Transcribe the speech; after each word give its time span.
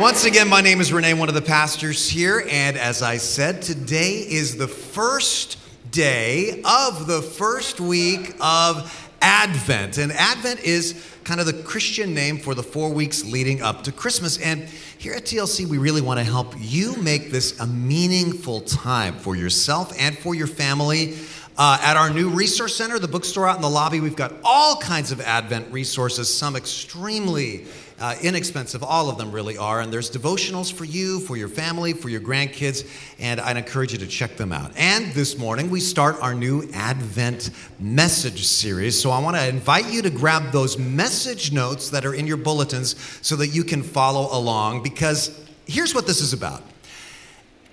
Once 0.00 0.24
again, 0.24 0.48
my 0.48 0.62
name 0.62 0.80
is 0.80 0.94
Rene, 0.94 1.12
one 1.12 1.28
of 1.28 1.34
the 1.34 1.42
pastors 1.42 2.08
here, 2.08 2.42
and 2.48 2.78
as 2.78 3.02
I 3.02 3.18
said, 3.18 3.60
today 3.60 4.12
is 4.12 4.56
the 4.56 4.66
first 4.66 5.58
day 5.90 6.62
of 6.64 7.06
the 7.06 7.20
first 7.20 7.82
week 7.82 8.34
of 8.40 9.10
Advent. 9.20 9.98
And 9.98 10.10
Advent 10.12 10.60
is 10.60 11.06
kind 11.24 11.38
of 11.38 11.44
the 11.44 11.52
Christian 11.52 12.14
name 12.14 12.38
for 12.38 12.54
the 12.54 12.62
four 12.62 12.88
weeks 12.88 13.26
leading 13.26 13.60
up 13.60 13.84
to 13.84 13.92
Christmas. 13.92 14.38
And 14.38 14.62
here 14.96 15.12
at 15.12 15.24
TLC, 15.24 15.66
we 15.66 15.76
really 15.76 16.00
want 16.00 16.18
to 16.18 16.24
help 16.24 16.54
you 16.56 16.96
make 16.96 17.30
this 17.30 17.60
a 17.60 17.66
meaningful 17.66 18.62
time 18.62 19.16
for 19.16 19.36
yourself 19.36 19.92
and 19.98 20.16
for 20.16 20.34
your 20.34 20.46
family. 20.46 21.18
Uh, 21.62 21.76
at 21.82 21.94
our 21.94 22.08
new 22.08 22.30
resource 22.30 22.74
center, 22.74 22.98
the 22.98 23.06
bookstore 23.06 23.46
out 23.46 23.54
in 23.54 23.60
the 23.60 23.68
lobby, 23.68 24.00
we've 24.00 24.16
got 24.16 24.32
all 24.42 24.76
kinds 24.76 25.12
of 25.12 25.20
Advent 25.20 25.70
resources, 25.70 26.34
some 26.34 26.56
extremely 26.56 27.66
uh, 28.00 28.14
inexpensive. 28.22 28.82
All 28.82 29.10
of 29.10 29.18
them 29.18 29.30
really 29.30 29.58
are. 29.58 29.82
And 29.82 29.92
there's 29.92 30.10
devotionals 30.10 30.72
for 30.72 30.86
you, 30.86 31.20
for 31.20 31.36
your 31.36 31.48
family, 31.48 31.92
for 31.92 32.08
your 32.08 32.22
grandkids, 32.22 32.88
and 33.18 33.42
I'd 33.42 33.58
encourage 33.58 33.92
you 33.92 33.98
to 33.98 34.06
check 34.06 34.38
them 34.38 34.52
out. 34.52 34.72
And 34.74 35.12
this 35.12 35.36
morning, 35.36 35.68
we 35.68 35.80
start 35.80 36.16
our 36.22 36.32
new 36.32 36.66
Advent 36.72 37.50
message 37.78 38.46
series. 38.46 38.98
So 38.98 39.10
I 39.10 39.20
want 39.20 39.36
to 39.36 39.46
invite 39.46 39.92
you 39.92 40.00
to 40.00 40.08
grab 40.08 40.52
those 40.52 40.78
message 40.78 41.52
notes 41.52 41.90
that 41.90 42.06
are 42.06 42.14
in 42.14 42.26
your 42.26 42.38
bulletins 42.38 42.96
so 43.20 43.36
that 43.36 43.48
you 43.48 43.64
can 43.64 43.82
follow 43.82 44.34
along, 44.34 44.82
because 44.82 45.38
here's 45.66 45.94
what 45.94 46.06
this 46.06 46.22
is 46.22 46.32
about. 46.32 46.62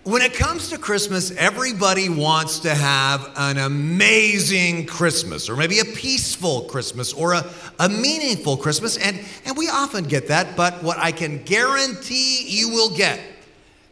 When 0.07 0.21
it 0.21 0.33
comes 0.33 0.69
to 0.69 0.77
Christmas, 0.77 1.31
everybody 1.31 2.07
wants 2.07 2.59
to 2.59 2.73
have 2.73 3.29
an 3.35 3.57
amazing 3.57 4.85
Christmas, 4.85 5.49
or 5.49 5.57
maybe 5.57 5.79
a 5.79 5.83
peaceful 5.83 6.61
Christmas, 6.61 7.11
or 7.11 7.33
a, 7.33 7.45
a 7.77 7.89
meaningful 7.89 8.55
Christmas. 8.55 8.95
And, 8.95 9.19
and 9.43 9.57
we 9.57 9.67
often 9.67 10.05
get 10.05 10.29
that, 10.29 10.55
but 10.55 10.81
what 10.81 10.97
I 10.97 11.11
can 11.11 11.43
guarantee 11.43 12.47
you 12.47 12.69
will 12.69 12.95
get 12.95 13.19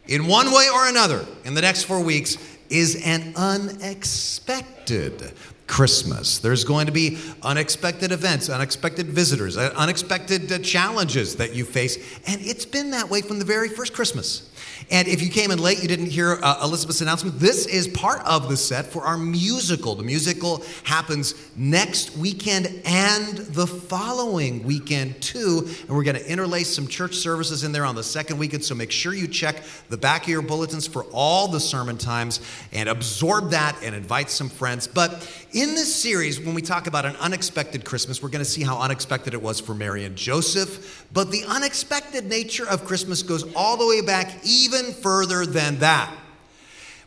in 0.06 0.26
one 0.26 0.52
way 0.52 0.70
or 0.72 0.88
another 0.88 1.26
in 1.44 1.52
the 1.52 1.60
next 1.60 1.82
four 1.82 2.00
weeks 2.02 2.38
is 2.70 3.02
an 3.04 3.34
unexpected 3.36 5.34
Christmas. 5.66 6.38
There's 6.38 6.64
going 6.64 6.86
to 6.86 6.92
be 6.92 7.18
unexpected 7.42 8.12
events, 8.12 8.48
unexpected 8.48 9.06
visitors, 9.06 9.56
uh, 9.56 9.72
unexpected 9.76 10.50
uh, 10.50 10.58
challenges 10.58 11.36
that 11.36 11.54
you 11.54 11.64
face. 11.64 11.96
And 12.26 12.40
it's 12.40 12.64
been 12.64 12.92
that 12.92 13.10
way 13.10 13.20
from 13.20 13.38
the 13.38 13.44
very 13.44 13.68
first 13.68 13.92
Christmas. 13.92 14.48
And 14.90 15.08
if 15.08 15.20
you 15.20 15.30
came 15.30 15.50
in 15.50 15.58
late, 15.58 15.82
you 15.82 15.88
didn't 15.88 16.10
hear 16.10 16.38
uh, 16.42 16.60
Elizabeth's 16.62 17.00
announcement. 17.00 17.40
This 17.40 17.66
is 17.66 17.88
part 17.88 18.24
of 18.24 18.48
the 18.48 18.56
set 18.56 18.86
for 18.86 19.02
our 19.02 19.18
musical. 19.18 19.96
The 19.96 20.04
musical 20.04 20.62
happens 20.84 21.32
next 21.56 22.16
weekend 22.16 22.66
and 22.84 23.38
the 23.38 23.66
following 23.66 24.62
weekend, 24.62 25.20
too. 25.22 25.66
And 25.66 25.90
we're 25.90 26.04
going 26.04 26.16
to 26.16 26.30
interlace 26.30 26.74
some 26.74 26.86
church 26.86 27.14
services 27.14 27.64
in 27.64 27.72
there 27.72 27.84
on 27.84 27.94
the 27.94 28.02
second 28.02 28.38
weekend. 28.38 28.64
So 28.64 28.74
make 28.74 28.90
sure 28.90 29.14
you 29.14 29.26
check 29.26 29.62
the 29.88 29.96
back 29.96 30.24
of 30.24 30.28
your 30.28 30.42
bulletins 30.42 30.86
for 30.86 31.04
all 31.12 31.48
the 31.48 31.60
sermon 31.60 31.96
times 31.98 32.40
and 32.72 32.88
absorb 32.88 33.50
that 33.50 33.76
and 33.82 33.94
invite 33.94 34.30
some 34.30 34.48
friends. 34.48 34.86
But 34.86 35.12
in 35.52 35.74
this 35.74 35.94
series, 35.94 36.40
when 36.40 36.54
we 36.54 36.62
talk 36.62 36.86
about 36.86 37.06
an 37.06 37.16
unexpected 37.16 37.84
Christmas, 37.84 38.22
we're 38.22 38.28
going 38.28 38.44
to 38.44 38.50
see 38.50 38.62
how 38.62 38.78
unexpected 38.78 39.34
it 39.34 39.42
was 39.42 39.60
for 39.60 39.74
Mary 39.74 40.04
and 40.04 40.16
Joseph. 40.16 41.06
But 41.12 41.30
the 41.30 41.44
unexpected 41.44 42.26
nature 42.26 42.68
of 42.68 42.84
Christmas 42.84 43.22
goes 43.22 43.44
all 43.54 43.76
the 43.76 43.86
way 43.86 44.02
back 44.02 44.44
even 44.44 44.92
further 44.92 45.46
than 45.46 45.78
that. 45.78 46.14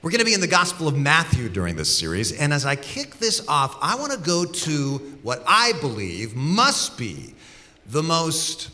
We're 0.01 0.11
going 0.11 0.19
to 0.19 0.25
be 0.25 0.33
in 0.33 0.39
the 0.39 0.47
Gospel 0.47 0.87
of 0.87 0.97
Matthew 0.97 1.49
during 1.49 1.75
this 1.75 1.93
series. 1.93 2.31
And 2.31 2.53
as 2.53 2.65
I 2.65 2.77
kick 2.77 3.17
this 3.17 3.45
off, 3.49 3.77
I 3.81 3.95
want 3.95 4.13
to 4.13 4.17
go 4.17 4.45
to 4.45 4.97
what 5.23 5.43
I 5.45 5.73
believe 5.81 6.37
must 6.37 6.97
be 6.97 7.33
the 7.85 8.01
most 8.01 8.69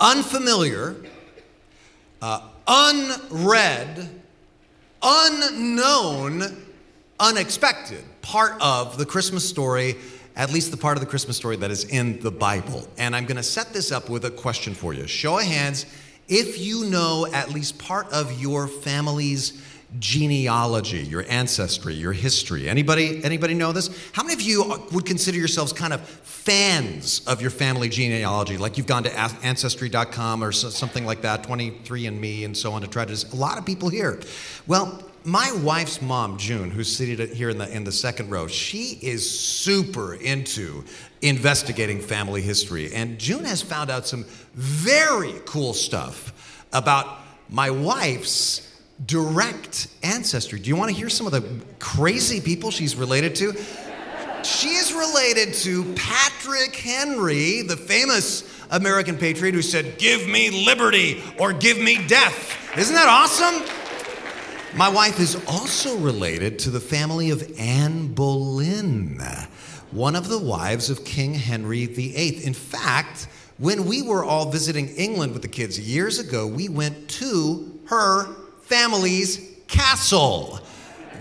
unfamiliar, 0.00 0.96
uh, 2.20 2.40
unread, 2.66 4.10
unknown, 5.00 6.42
unexpected 7.20 8.02
part 8.20 8.60
of 8.60 8.98
the 8.98 9.06
Christmas 9.06 9.48
story, 9.48 9.94
at 10.34 10.52
least 10.52 10.72
the 10.72 10.76
part 10.76 10.96
of 10.96 11.04
the 11.04 11.08
Christmas 11.08 11.36
story 11.36 11.54
that 11.54 11.70
is 11.70 11.84
in 11.84 12.18
the 12.18 12.32
Bible. 12.32 12.88
And 12.98 13.14
I'm 13.14 13.26
going 13.26 13.36
to 13.36 13.44
set 13.44 13.72
this 13.72 13.92
up 13.92 14.10
with 14.10 14.24
a 14.24 14.32
question 14.32 14.74
for 14.74 14.92
you. 14.92 15.06
Show 15.06 15.38
of 15.38 15.44
hands 15.44 15.86
if 16.26 16.58
you 16.58 16.86
know 16.86 17.28
at 17.32 17.50
least 17.52 17.78
part 17.78 18.12
of 18.12 18.40
your 18.40 18.66
family's 18.66 19.62
genealogy, 19.98 20.98
your 20.98 21.24
ancestry, 21.28 21.94
your 21.94 22.12
history. 22.12 22.68
Anybody 22.68 23.22
anybody 23.24 23.54
know 23.54 23.72
this? 23.72 23.90
How 24.12 24.22
many 24.22 24.34
of 24.34 24.40
you 24.40 24.86
would 24.92 25.06
consider 25.06 25.38
yourselves 25.38 25.72
kind 25.72 25.92
of 25.92 26.00
fans 26.00 27.22
of 27.26 27.40
your 27.40 27.50
family 27.50 27.88
genealogy? 27.88 28.56
Like 28.56 28.76
you've 28.76 28.86
gone 28.86 29.02
to 29.04 29.20
ancestry.com 29.42 30.42
or 30.42 30.52
something 30.52 31.04
like 31.04 31.22
that, 31.22 31.42
23andme 31.42 32.44
and 32.44 32.56
so 32.56 32.72
on 32.72 32.82
to 32.82 32.88
try 32.88 33.04
to 33.04 33.10
just 33.10 33.32
a 33.32 33.36
lot 33.36 33.58
of 33.58 33.64
people 33.64 33.88
here. 33.88 34.20
Well, 34.66 35.02
my 35.24 35.50
wife's 35.64 36.00
mom, 36.00 36.38
June, 36.38 36.70
who's 36.70 36.96
seated 36.96 37.30
here 37.30 37.50
in 37.50 37.58
the, 37.58 37.68
in 37.74 37.82
the 37.82 37.90
second 37.90 38.30
row, 38.30 38.46
she 38.46 38.96
is 39.02 39.28
super 39.28 40.14
into 40.14 40.84
investigating 41.20 42.00
family 42.00 42.42
history. 42.42 42.92
And 42.94 43.18
June 43.18 43.44
has 43.44 43.60
found 43.60 43.90
out 43.90 44.06
some 44.06 44.24
very 44.54 45.34
cool 45.44 45.74
stuff 45.74 46.64
about 46.72 47.18
my 47.48 47.70
wife's 47.70 48.75
direct 49.04 49.88
ancestry. 50.02 50.58
Do 50.58 50.68
you 50.68 50.76
want 50.76 50.90
to 50.90 50.96
hear 50.96 51.10
some 51.10 51.26
of 51.26 51.32
the 51.32 51.44
crazy 51.78 52.40
people 52.40 52.70
she's 52.70 52.96
related 52.96 53.34
to? 53.36 53.52
She 54.42 54.68
is 54.68 54.92
related 54.92 55.54
to 55.54 55.92
Patrick 55.94 56.74
Henry, 56.76 57.62
the 57.62 57.76
famous 57.76 58.64
American 58.70 59.18
patriot 59.18 59.54
who 59.54 59.62
said, 59.62 59.98
Give 59.98 60.26
me 60.28 60.64
liberty 60.64 61.22
or 61.38 61.52
give 61.52 61.78
me 61.78 62.06
death. 62.06 62.78
Isn't 62.78 62.94
that 62.94 63.08
awesome? 63.08 63.62
My 64.76 64.88
wife 64.88 65.20
is 65.20 65.42
also 65.48 65.96
related 65.98 66.58
to 66.60 66.70
the 66.70 66.80
family 66.80 67.30
of 67.30 67.50
Anne 67.58 68.08
Boleyn, 68.08 69.20
one 69.90 70.14
of 70.14 70.28
the 70.28 70.38
wives 70.38 70.90
of 70.90 71.04
King 71.04 71.34
Henry 71.34 71.86
VIII. 71.86 72.44
In 72.44 72.54
fact, 72.54 73.28
when 73.58 73.86
we 73.86 74.02
were 74.02 74.24
all 74.24 74.50
visiting 74.50 74.88
England 74.90 75.32
with 75.32 75.42
the 75.42 75.48
kids 75.48 75.80
years 75.80 76.18
ago, 76.18 76.46
we 76.46 76.68
went 76.68 77.08
to 77.08 77.80
her 77.86 78.45
family's 78.66 79.40
castle. 79.68 80.60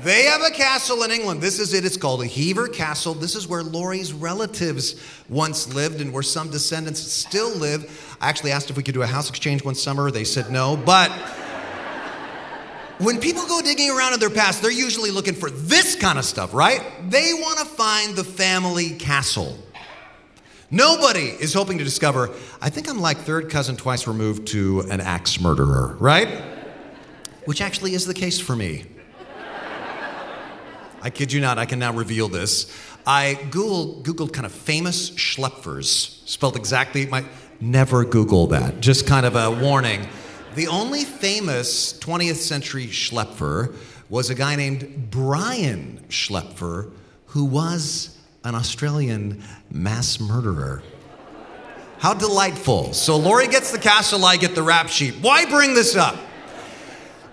They 0.02 0.24
have 0.24 0.42
a 0.42 0.52
castle 0.52 1.04
in 1.04 1.12
England. 1.12 1.42
This 1.42 1.60
is 1.60 1.74
it. 1.74 1.86
It's 1.86 1.98
called 1.98 2.22
a 2.22 2.28
Hever 2.28 2.68
Castle. 2.68 3.14
This 3.14 3.36
is 3.36 3.48
where 3.48 3.64
Laurie's 3.64 4.14
relatives 4.14 4.96
once 5.30 5.74
lived 5.74 6.02
and 6.02 6.14
where 6.14 6.24
some 6.24 6.52
descendants 6.52 7.00
still 7.00 7.50
live. 7.56 8.18
I 8.22 8.30
actually 8.30 8.52
asked 8.52 8.70
if 8.70 8.78
we 8.78 8.84
could 8.84 8.94
do 8.94 9.02
a 9.02 9.08
house 9.08 9.30
exchange 9.30 9.64
one 9.64 9.76
summer. 9.76 10.12
They 10.12 10.24
said 10.24 10.52
no, 10.52 10.76
but 10.76 11.10
when 13.00 13.20
people 13.20 13.46
go 13.48 13.62
digging 13.62 13.90
around 13.90 14.14
in 14.14 14.20
their 14.20 14.30
past, 14.30 14.62
they're 14.62 14.72
usually 14.72 15.12
looking 15.12 15.34
for 15.34 15.50
this 15.50 15.96
kind 15.96 16.20
of 16.20 16.26
stuff, 16.26 16.54
right? 16.54 16.82
They 17.10 17.34
want 17.34 17.60
to 17.60 17.66
find 17.66 18.16
the 18.16 18.24
family 18.24 18.92
castle. 18.92 19.58
Nobody 20.72 21.28
is 21.28 21.54
hoping 21.54 21.78
to 21.78 21.84
discover, 21.84 22.32
I 22.62 22.70
think 22.70 22.90
I'm 22.90 23.00
like 23.00 23.18
third 23.18 23.50
cousin 23.50 23.76
twice 23.76 24.08
removed 24.08 24.48
to 24.50 24.82
an 24.90 25.02
axe 25.02 25.40
murderer, 25.40 25.96
right? 26.00 26.55
Which 27.46 27.62
actually 27.62 27.94
is 27.94 28.06
the 28.06 28.14
case 28.14 28.40
for 28.40 28.56
me. 28.56 28.86
I 31.02 31.12
kid 31.12 31.32
you 31.32 31.40
not, 31.40 31.60
I 31.60 31.66
can 31.66 31.78
now 31.78 31.94
reveal 31.94 32.28
this. 32.28 32.76
I 33.06 33.38
Googled, 33.52 34.04
Googled 34.04 34.34
kind 34.34 34.46
of 34.46 34.52
famous 34.52 35.12
Schlaepfers, 35.12 36.28
spelled 36.28 36.56
exactly, 36.56 37.06
my, 37.06 37.24
never 37.62 38.04
Google 38.04 38.48
that, 38.48 38.80
just 38.80 39.06
kind 39.06 39.26
of 39.26 39.36
a 39.36 39.52
warning. 39.52 40.08
The 40.56 40.68
only 40.68 41.04
famous 41.04 41.94
20th 42.00 42.38
century 42.38 42.88
Schlaepfer 42.88 43.76
was 44.10 44.32
a 44.32 44.36
guy 44.36 44.56
named 44.56 45.12
Brian 45.12 46.04
Schlaepfer, 46.10 46.92
who 47.28 47.46
was 47.46 48.18
an 48.44 48.56
Australian 48.56 49.44
mass 49.70 50.20
murderer. 50.20 50.82
How 52.00 52.14
delightful. 52.14 52.94
So 52.94 53.18
Laurie 53.18 53.48
gets 53.48 53.72
the 53.72 53.80
castle, 53.80 54.26
I 54.26 54.38
get 54.38 54.56
the 54.56 54.64
rap 54.64 54.90
sheet. 54.90 55.16
Why 55.22 55.46
bring 55.46 55.74
this 55.76 55.96
up? 55.96 56.18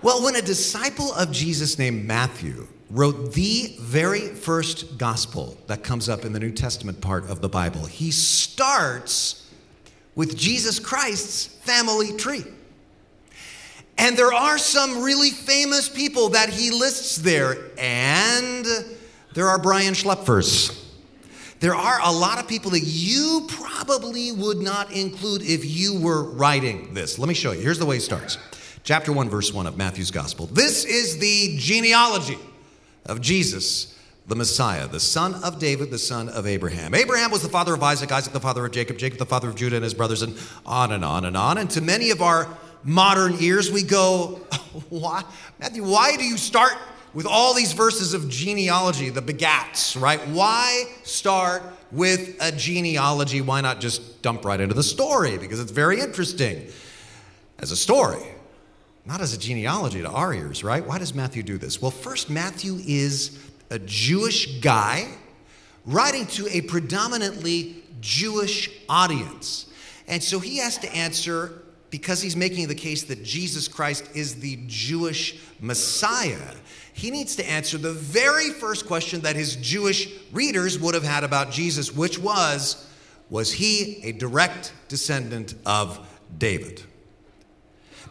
Well, 0.03 0.21
when 0.21 0.35
a 0.35 0.41
disciple 0.41 1.13
of 1.13 1.31
Jesus 1.31 1.79
named 1.79 2.03
Matthew 2.03 2.67
wrote 2.91 3.31
the 3.31 3.73
very 3.79 4.27
first 4.27 4.97
gospel 4.97 5.57
that 5.67 5.81
comes 5.81 6.09
up 6.09 6.25
in 6.25 6.33
the 6.33 6.41
New 6.41 6.51
Testament 6.51 6.99
part 6.99 7.29
of 7.29 7.39
the 7.39 7.47
Bible, 7.47 7.85
he 7.85 8.11
starts 8.11 9.49
with 10.13 10.37
Jesus 10.37 10.77
Christ's 10.77 11.45
family 11.45 12.11
tree. 12.17 12.43
And 13.97 14.17
there 14.17 14.33
are 14.33 14.57
some 14.57 15.01
really 15.01 15.29
famous 15.29 15.87
people 15.87 16.27
that 16.29 16.49
he 16.49 16.69
lists 16.69 17.15
there. 17.15 17.71
And 17.77 18.65
there 19.33 19.47
are 19.47 19.57
Brian 19.57 19.93
Schlaepfers. 19.93 20.83
There 21.61 21.75
are 21.75 21.99
a 22.03 22.11
lot 22.11 22.39
of 22.39 22.47
people 22.49 22.71
that 22.71 22.83
you 22.83 23.47
probably 23.47 24.33
would 24.33 24.57
not 24.57 24.91
include 24.91 25.43
if 25.43 25.63
you 25.63 25.97
were 25.97 26.23
writing 26.23 26.93
this. 26.93 27.17
Let 27.17 27.29
me 27.29 27.33
show 27.33 27.53
you. 27.53 27.61
Here's 27.61 27.79
the 27.79 27.85
way 27.85 27.97
it 27.97 28.01
starts. 28.01 28.37
Chapter 28.83 29.13
1, 29.13 29.29
verse 29.29 29.53
1 29.53 29.65
of 29.65 29.77
Matthew's 29.77 30.11
Gospel. 30.11 30.47
This 30.47 30.83
is 30.83 31.17
the 31.17 31.55
genealogy 31.57 32.37
of 33.05 33.21
Jesus, 33.21 33.97
the 34.27 34.35
Messiah, 34.35 34.89
the 34.89 34.99
son 34.99 35.35
of 35.35 35.57
David, 35.57 35.89
the 35.89 35.97
son 35.97 36.27
of 36.27 36.45
Abraham. 36.45 36.93
Abraham 36.93 37.31
was 37.31 37.41
the 37.41 37.47
father 37.47 37.73
of 37.73 37.81
Isaac, 37.81 38.11
Isaac 38.11 38.33
the 38.33 38.41
father 38.41 38.65
of 38.65 38.73
Jacob, 38.73 38.97
Jacob 38.97 39.19
the 39.19 39.25
father 39.25 39.47
of 39.47 39.55
Judah 39.55 39.77
and 39.77 39.85
his 39.85 39.93
brothers, 39.93 40.21
and 40.21 40.37
on 40.65 40.91
and 40.91 41.05
on 41.05 41.23
and 41.23 41.37
on. 41.37 41.57
And 41.59 41.69
to 41.69 41.79
many 41.79 42.11
of 42.11 42.21
our 42.21 42.45
modern 42.83 43.37
ears, 43.39 43.71
we 43.71 43.83
go, 43.83 44.41
why? 44.89 45.23
Matthew, 45.59 45.85
why 45.85 46.17
do 46.17 46.25
you 46.25 46.37
start 46.37 46.73
with 47.13 47.25
all 47.25 47.53
these 47.53 47.71
verses 47.71 48.13
of 48.13 48.27
genealogy, 48.27 49.07
the 49.07 49.21
begats, 49.21 49.97
right? 49.99 50.19
Why 50.27 50.87
start 51.03 51.63
with 51.93 52.35
a 52.41 52.51
genealogy? 52.51 53.39
Why 53.39 53.61
not 53.61 53.79
just 53.79 54.21
dump 54.21 54.43
right 54.43 54.59
into 54.59 54.75
the 54.75 54.83
story? 54.83 55.37
Because 55.37 55.61
it's 55.61 55.71
very 55.71 56.01
interesting 56.01 56.67
as 57.59 57.71
a 57.71 57.77
story, 57.77 58.32
not 59.05 59.21
as 59.21 59.33
a 59.33 59.37
genealogy 59.37 60.01
to 60.01 60.09
our 60.09 60.33
ears, 60.33 60.63
right? 60.63 60.85
Why 60.85 60.97
does 60.97 61.13
Matthew 61.13 61.43
do 61.43 61.57
this? 61.57 61.81
Well, 61.81 61.91
first, 61.91 62.29
Matthew 62.29 62.79
is 62.85 63.37
a 63.69 63.79
Jewish 63.79 64.59
guy 64.59 65.07
writing 65.85 66.25
to 66.27 66.47
a 66.49 66.61
predominantly 66.61 67.83
Jewish 67.99 68.69
audience. 68.87 69.67
And 70.07 70.23
so 70.23 70.39
he 70.39 70.57
has 70.57 70.77
to 70.79 70.95
answer 70.95 71.63
because 71.89 72.21
he's 72.21 72.35
making 72.35 72.67
the 72.67 72.75
case 72.75 73.03
that 73.03 73.23
Jesus 73.23 73.67
Christ 73.67 74.09
is 74.15 74.39
the 74.39 74.57
Jewish 74.65 75.39
Messiah, 75.59 76.55
he 76.93 77.11
needs 77.11 77.35
to 77.35 77.47
answer 77.47 77.77
the 77.77 77.91
very 77.91 78.49
first 78.49 78.87
question 78.87 79.21
that 79.21 79.35
his 79.35 79.55
Jewish 79.57 80.09
readers 80.31 80.79
would 80.79 80.95
have 80.95 81.03
had 81.03 81.23
about 81.23 81.51
Jesus, 81.51 81.95
which 81.95 82.17
was 82.17 82.89
Was 83.29 83.53
he 83.53 84.01
a 84.03 84.11
direct 84.11 84.73
descendant 84.87 85.55
of 85.65 85.99
David? 86.37 86.81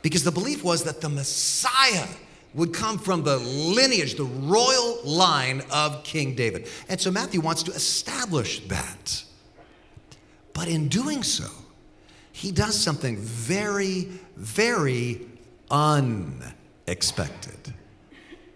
Because 0.02 0.24
the 0.24 0.32
belief 0.32 0.64
was 0.64 0.84
that 0.84 1.00
the 1.00 1.08
Messiah 1.08 2.06
would 2.54 2.74
come 2.74 2.98
from 2.98 3.22
the 3.22 3.38
lineage, 3.38 4.16
the 4.16 4.24
royal 4.24 5.00
line 5.04 5.62
of 5.72 6.04
King 6.04 6.34
David. 6.34 6.68
And 6.88 7.00
so 7.00 7.10
Matthew 7.10 7.40
wants 7.40 7.62
to 7.64 7.72
establish 7.72 8.60
that. 8.68 9.24
But 10.52 10.68
in 10.68 10.88
doing 10.88 11.22
so, 11.22 11.48
he 12.32 12.52
does 12.52 12.78
something 12.78 13.16
very, 13.18 14.08
very 14.36 15.22
unexpected. 15.70 17.72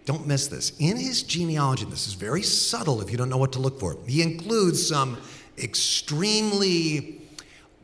Don't 0.05 0.27
miss 0.27 0.47
this. 0.47 0.73
In 0.79 0.97
his 0.97 1.23
genealogy, 1.23 1.85
this 1.85 2.07
is 2.07 2.13
very 2.13 2.43
subtle 2.43 3.01
if 3.01 3.11
you 3.11 3.17
don't 3.17 3.29
know 3.29 3.37
what 3.37 3.53
to 3.53 3.59
look 3.59 3.79
for, 3.79 3.97
he 4.07 4.21
includes 4.21 4.87
some 4.87 5.17
extremely 5.57 7.21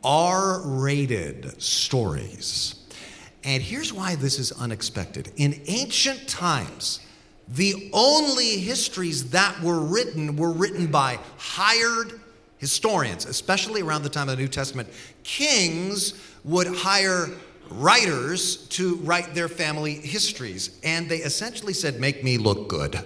R 0.03 0.61
rated 0.63 1.59
stories. 1.61 2.82
And 3.43 3.61
here's 3.61 3.91
why 3.91 4.15
this 4.15 4.39
is 4.39 4.51
unexpected. 4.53 5.31
In 5.35 5.61
ancient 5.67 6.27
times, 6.27 6.99
the 7.47 7.89
only 7.93 8.57
histories 8.59 9.31
that 9.31 9.61
were 9.61 9.79
written 9.79 10.35
were 10.37 10.51
written 10.51 10.87
by 10.87 11.19
hired 11.37 12.19
historians, 12.57 13.25
especially 13.25 13.81
around 13.81 14.03
the 14.03 14.09
time 14.09 14.29
of 14.29 14.37
the 14.37 14.41
New 14.41 14.47
Testament, 14.47 14.87
kings 15.23 16.13
would 16.45 16.67
hire 16.67 17.29
writers 17.69 18.67
to 18.67 18.95
write 18.97 19.33
their 19.33 19.49
family 19.49 19.95
histories. 19.95 20.79
And 20.83 21.09
they 21.09 21.17
essentially 21.17 21.73
said, 21.73 21.99
Make 21.99 22.23
me 22.23 22.37
look 22.37 22.69
good. 22.69 22.99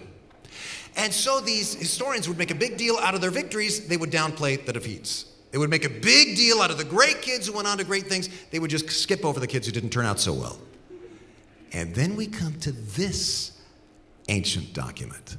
And 0.95 1.13
so 1.13 1.39
these 1.39 1.75
historians 1.75 2.27
would 2.27 2.37
make 2.37 2.51
a 2.51 2.55
big 2.55 2.77
deal 2.77 2.97
out 2.97 3.15
of 3.15 3.21
their 3.21 3.31
victories, 3.31 3.87
they 3.87 3.97
would 3.97 4.11
downplay 4.11 4.63
the 4.63 4.73
defeats. 4.73 5.25
They 5.57 5.59
would 5.59 5.71
make 5.71 5.85
a 5.85 5.89
big 5.89 6.35
deal 6.35 6.61
out 6.61 6.69
of 6.69 6.77
the 6.77 6.83
great 6.83 7.23
kids 7.23 7.47
who 7.47 7.53
went 7.53 7.67
on 7.67 7.79
to 7.79 7.83
great 7.83 8.05
things, 8.05 8.29
they 8.51 8.59
would 8.59 8.69
just 8.69 8.87
skip 8.91 9.25
over 9.25 9.39
the 9.39 9.47
kids 9.47 9.65
who 9.65 9.73
didn't 9.73 9.89
turn 9.89 10.05
out 10.05 10.19
so 10.19 10.31
well. 10.31 10.59
And 11.73 11.95
then 11.95 12.15
we 12.15 12.27
come 12.27 12.59
to 12.59 12.71
this 12.71 13.59
ancient 14.29 14.73
document. 14.73 15.37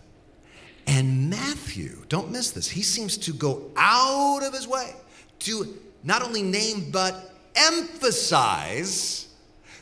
And 0.88 1.30
Matthew, 1.30 2.04
don't 2.08 2.32
miss 2.32 2.50
this, 2.50 2.68
he 2.68 2.82
seems 2.82 3.16
to 3.18 3.32
go 3.32 3.70
out 3.76 4.42
of 4.42 4.52
his 4.52 4.66
way 4.66 4.92
to 5.38 5.78
not 6.02 6.22
only 6.22 6.42
name 6.42 6.90
but 6.90 7.32
emphasize 7.54 9.28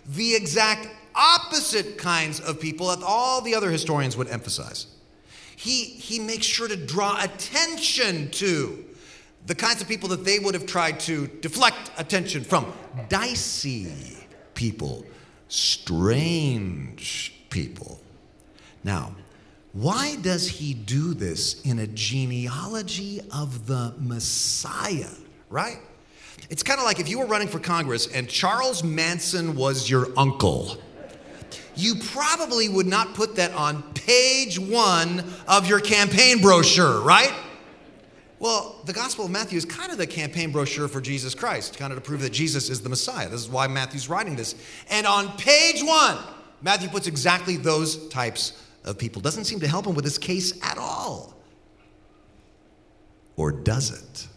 the 0.04 0.34
exact 0.34 0.86
opposite 1.14 1.96
kinds 1.96 2.40
of 2.40 2.60
people 2.60 2.88
that 2.88 3.02
all 3.02 3.40
the 3.40 3.54
other 3.54 3.70
historians 3.70 4.18
would 4.18 4.28
emphasize. 4.28 4.86
He, 5.56 5.84
he 5.84 6.18
makes 6.18 6.44
sure 6.44 6.68
to 6.68 6.76
draw 6.76 7.24
attention 7.24 8.30
to 8.32 8.84
the 9.46 9.54
kinds 9.54 9.80
of 9.80 9.88
people 9.88 10.08
that 10.10 10.24
they 10.24 10.38
would 10.38 10.54
have 10.54 10.66
tried 10.66 11.00
to 11.00 11.28
deflect 11.40 11.90
attention 11.96 12.44
from 12.44 12.72
dicey 13.08 14.16
people, 14.54 15.04
strange 15.48 17.34
people. 17.50 18.00
Now, 18.82 19.14
why 19.72 20.16
does 20.16 20.48
he 20.48 20.74
do 20.74 21.14
this 21.14 21.60
in 21.62 21.78
a 21.78 21.86
genealogy 21.86 23.20
of 23.32 23.66
the 23.66 23.94
Messiah, 23.98 25.10
right? 25.50 25.78
It's 26.48 26.62
kind 26.62 26.80
of 26.80 26.86
like 26.86 26.98
if 26.98 27.08
you 27.08 27.18
were 27.18 27.26
running 27.26 27.48
for 27.48 27.58
Congress 27.58 28.06
and 28.06 28.28
Charles 28.28 28.82
Manson 28.82 29.54
was 29.54 29.88
your 29.90 30.08
uncle. 30.16 30.78
You 31.74 31.96
probably 31.96 32.68
would 32.68 32.86
not 32.86 33.14
put 33.14 33.36
that 33.36 33.52
on 33.52 33.82
page 33.92 34.58
one 34.58 35.24
of 35.46 35.68
your 35.68 35.80
campaign 35.80 36.40
brochure, 36.40 37.02
right? 37.02 37.34
Well, 38.38 38.76
the 38.84 38.92
Gospel 38.92 39.24
of 39.24 39.30
Matthew 39.30 39.56
is 39.56 39.64
kind 39.64 39.90
of 39.90 39.98
the 39.98 40.06
campaign 40.06 40.52
brochure 40.52 40.88
for 40.88 41.00
Jesus 41.00 41.34
Christ, 41.34 41.78
kind 41.78 41.92
of 41.92 41.98
to 41.98 42.04
prove 42.04 42.20
that 42.20 42.32
Jesus 42.32 42.68
is 42.68 42.82
the 42.82 42.88
Messiah. 42.88 43.28
This 43.28 43.40
is 43.40 43.48
why 43.48 43.66
Matthew's 43.66 44.08
writing 44.08 44.36
this. 44.36 44.54
And 44.90 45.06
on 45.06 45.36
page 45.38 45.82
one, 45.82 46.18
Matthew 46.60 46.88
puts 46.88 47.06
exactly 47.06 47.56
those 47.56 48.08
types 48.08 48.62
of 48.84 48.98
people. 48.98 49.22
Doesn't 49.22 49.44
seem 49.44 49.60
to 49.60 49.68
help 49.68 49.86
him 49.86 49.94
with 49.94 50.04
his 50.04 50.18
case 50.18 50.58
at 50.62 50.76
all. 50.76 51.34
Or 53.36 53.52
does 53.52 53.90
it? 53.90 54.28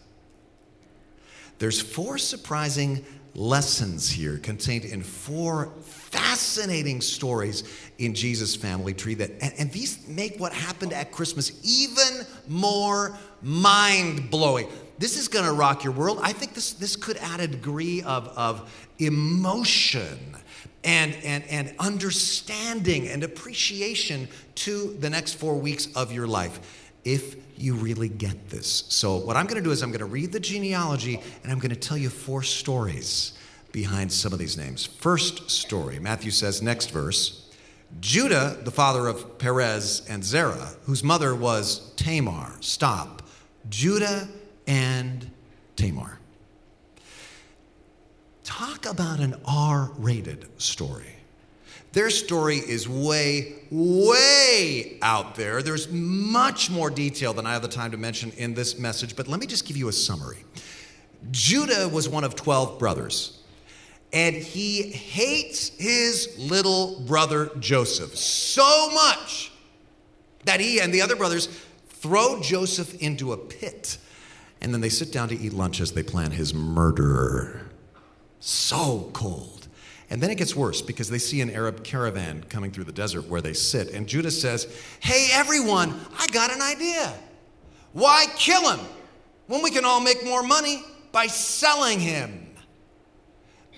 There's 1.58 1.80
four 1.80 2.16
surprising 2.16 3.04
lessons 3.34 4.10
here 4.10 4.38
contained 4.38 4.84
in 4.84 5.02
four 5.02 5.72
fascinating 5.82 7.00
stories 7.00 7.64
in 7.98 8.14
Jesus' 8.14 8.56
family 8.56 8.92
tree 8.92 9.14
that 9.14 9.30
and, 9.40 9.52
and 9.58 9.70
these 9.70 10.06
make 10.08 10.38
what 10.40 10.52
happened 10.52 10.92
at 10.92 11.12
Christmas 11.12 11.52
even 11.62 12.26
more 12.48 13.16
mind-blowing. 13.42 14.68
This 14.98 15.18
is 15.18 15.28
gonna 15.28 15.52
rock 15.52 15.84
your 15.84 15.92
world. 15.92 16.20
I 16.22 16.32
think 16.32 16.54
this, 16.54 16.72
this 16.72 16.96
could 16.96 17.16
add 17.18 17.40
a 17.40 17.46
degree 17.46 18.02
of, 18.02 18.28
of 18.36 18.70
emotion 18.98 20.36
and, 20.84 21.14
and, 21.24 21.44
and 21.44 21.74
understanding 21.78 23.08
and 23.08 23.22
appreciation 23.22 24.28
to 24.56 24.96
the 25.00 25.10
next 25.10 25.34
four 25.34 25.56
weeks 25.56 25.88
of 25.94 26.12
your 26.12 26.26
life 26.26 26.86
if 27.04 27.36
you 27.58 27.74
really 27.74 28.08
get 28.08 28.50
this. 28.50 28.84
So, 28.88 29.16
what 29.16 29.36
I'm 29.36 29.46
going 29.46 29.62
to 29.62 29.62
do 29.62 29.70
is 29.70 29.82
I'm 29.82 29.90
going 29.90 30.00
to 30.00 30.06
read 30.06 30.32
the 30.32 30.40
genealogy 30.40 31.20
and 31.42 31.52
I'm 31.52 31.58
going 31.58 31.74
to 31.74 31.80
tell 31.80 31.96
you 31.96 32.10
four 32.10 32.42
stories 32.42 33.32
behind 33.72 34.12
some 34.12 34.32
of 34.32 34.38
these 34.38 34.56
names. 34.56 34.86
First 34.86 35.50
story, 35.50 35.98
Matthew 35.98 36.30
says, 36.30 36.62
next 36.62 36.90
verse 36.90 37.50
Judah, 38.00 38.56
the 38.62 38.70
father 38.70 39.08
of 39.08 39.38
Perez 39.38 40.06
and 40.08 40.24
Zerah, 40.24 40.74
whose 40.84 41.02
mother 41.02 41.34
was 41.34 41.92
Tamar. 41.96 42.56
Stop. 42.60 43.19
Judah 43.68 44.28
and 44.66 45.30
Tamar. 45.76 46.18
Talk 48.44 48.86
about 48.86 49.20
an 49.20 49.36
R 49.44 49.90
rated 49.98 50.48
story. 50.60 51.16
Their 51.92 52.10
story 52.10 52.56
is 52.56 52.88
way, 52.88 53.54
way 53.70 54.98
out 55.02 55.34
there. 55.34 55.60
There's 55.60 55.90
much 55.90 56.70
more 56.70 56.88
detail 56.88 57.32
than 57.32 57.46
I 57.46 57.52
have 57.52 57.62
the 57.62 57.68
time 57.68 57.90
to 57.90 57.96
mention 57.96 58.30
in 58.36 58.54
this 58.54 58.78
message, 58.78 59.16
but 59.16 59.26
let 59.26 59.40
me 59.40 59.46
just 59.46 59.66
give 59.66 59.76
you 59.76 59.88
a 59.88 59.92
summary. 59.92 60.44
Judah 61.32 61.88
was 61.88 62.08
one 62.08 62.22
of 62.22 62.36
12 62.36 62.78
brothers, 62.78 63.40
and 64.12 64.36
he 64.36 64.82
hates 64.82 65.70
his 65.78 66.36
little 66.38 67.00
brother 67.00 67.50
Joseph 67.58 68.16
so 68.16 68.90
much 68.90 69.50
that 70.44 70.60
he 70.60 70.80
and 70.80 70.94
the 70.94 71.02
other 71.02 71.16
brothers 71.16 71.48
throw 72.00 72.40
Joseph 72.40 73.00
into 73.00 73.32
a 73.32 73.36
pit, 73.36 73.98
and 74.60 74.72
then 74.72 74.80
they 74.80 74.88
sit 74.88 75.12
down 75.12 75.28
to 75.28 75.38
eat 75.38 75.52
lunch 75.52 75.80
as 75.80 75.92
they 75.92 76.02
plan 76.02 76.30
his 76.30 76.54
murder. 76.54 77.70
So 78.40 79.10
cold. 79.12 79.68
And 80.08 80.20
then 80.20 80.30
it 80.30 80.38
gets 80.38 80.56
worse 80.56 80.82
because 80.82 81.08
they 81.08 81.18
see 81.18 81.40
an 81.40 81.50
Arab 81.50 81.84
caravan 81.84 82.42
coming 82.48 82.72
through 82.72 82.84
the 82.84 82.92
desert 82.92 83.28
where 83.28 83.40
they 83.40 83.52
sit. 83.52 83.92
And 83.92 84.08
Judah 84.08 84.30
says, 84.30 84.66
Hey, 84.98 85.28
everyone, 85.32 85.94
I 86.18 86.26
got 86.28 86.52
an 86.52 86.60
idea. 86.60 87.12
Why 87.92 88.26
kill 88.36 88.70
him 88.70 88.84
when 89.46 89.62
we 89.62 89.70
can 89.70 89.84
all 89.84 90.00
make 90.00 90.24
more 90.24 90.42
money 90.42 90.82
by 91.12 91.26
selling 91.26 92.00
him? 92.00 92.48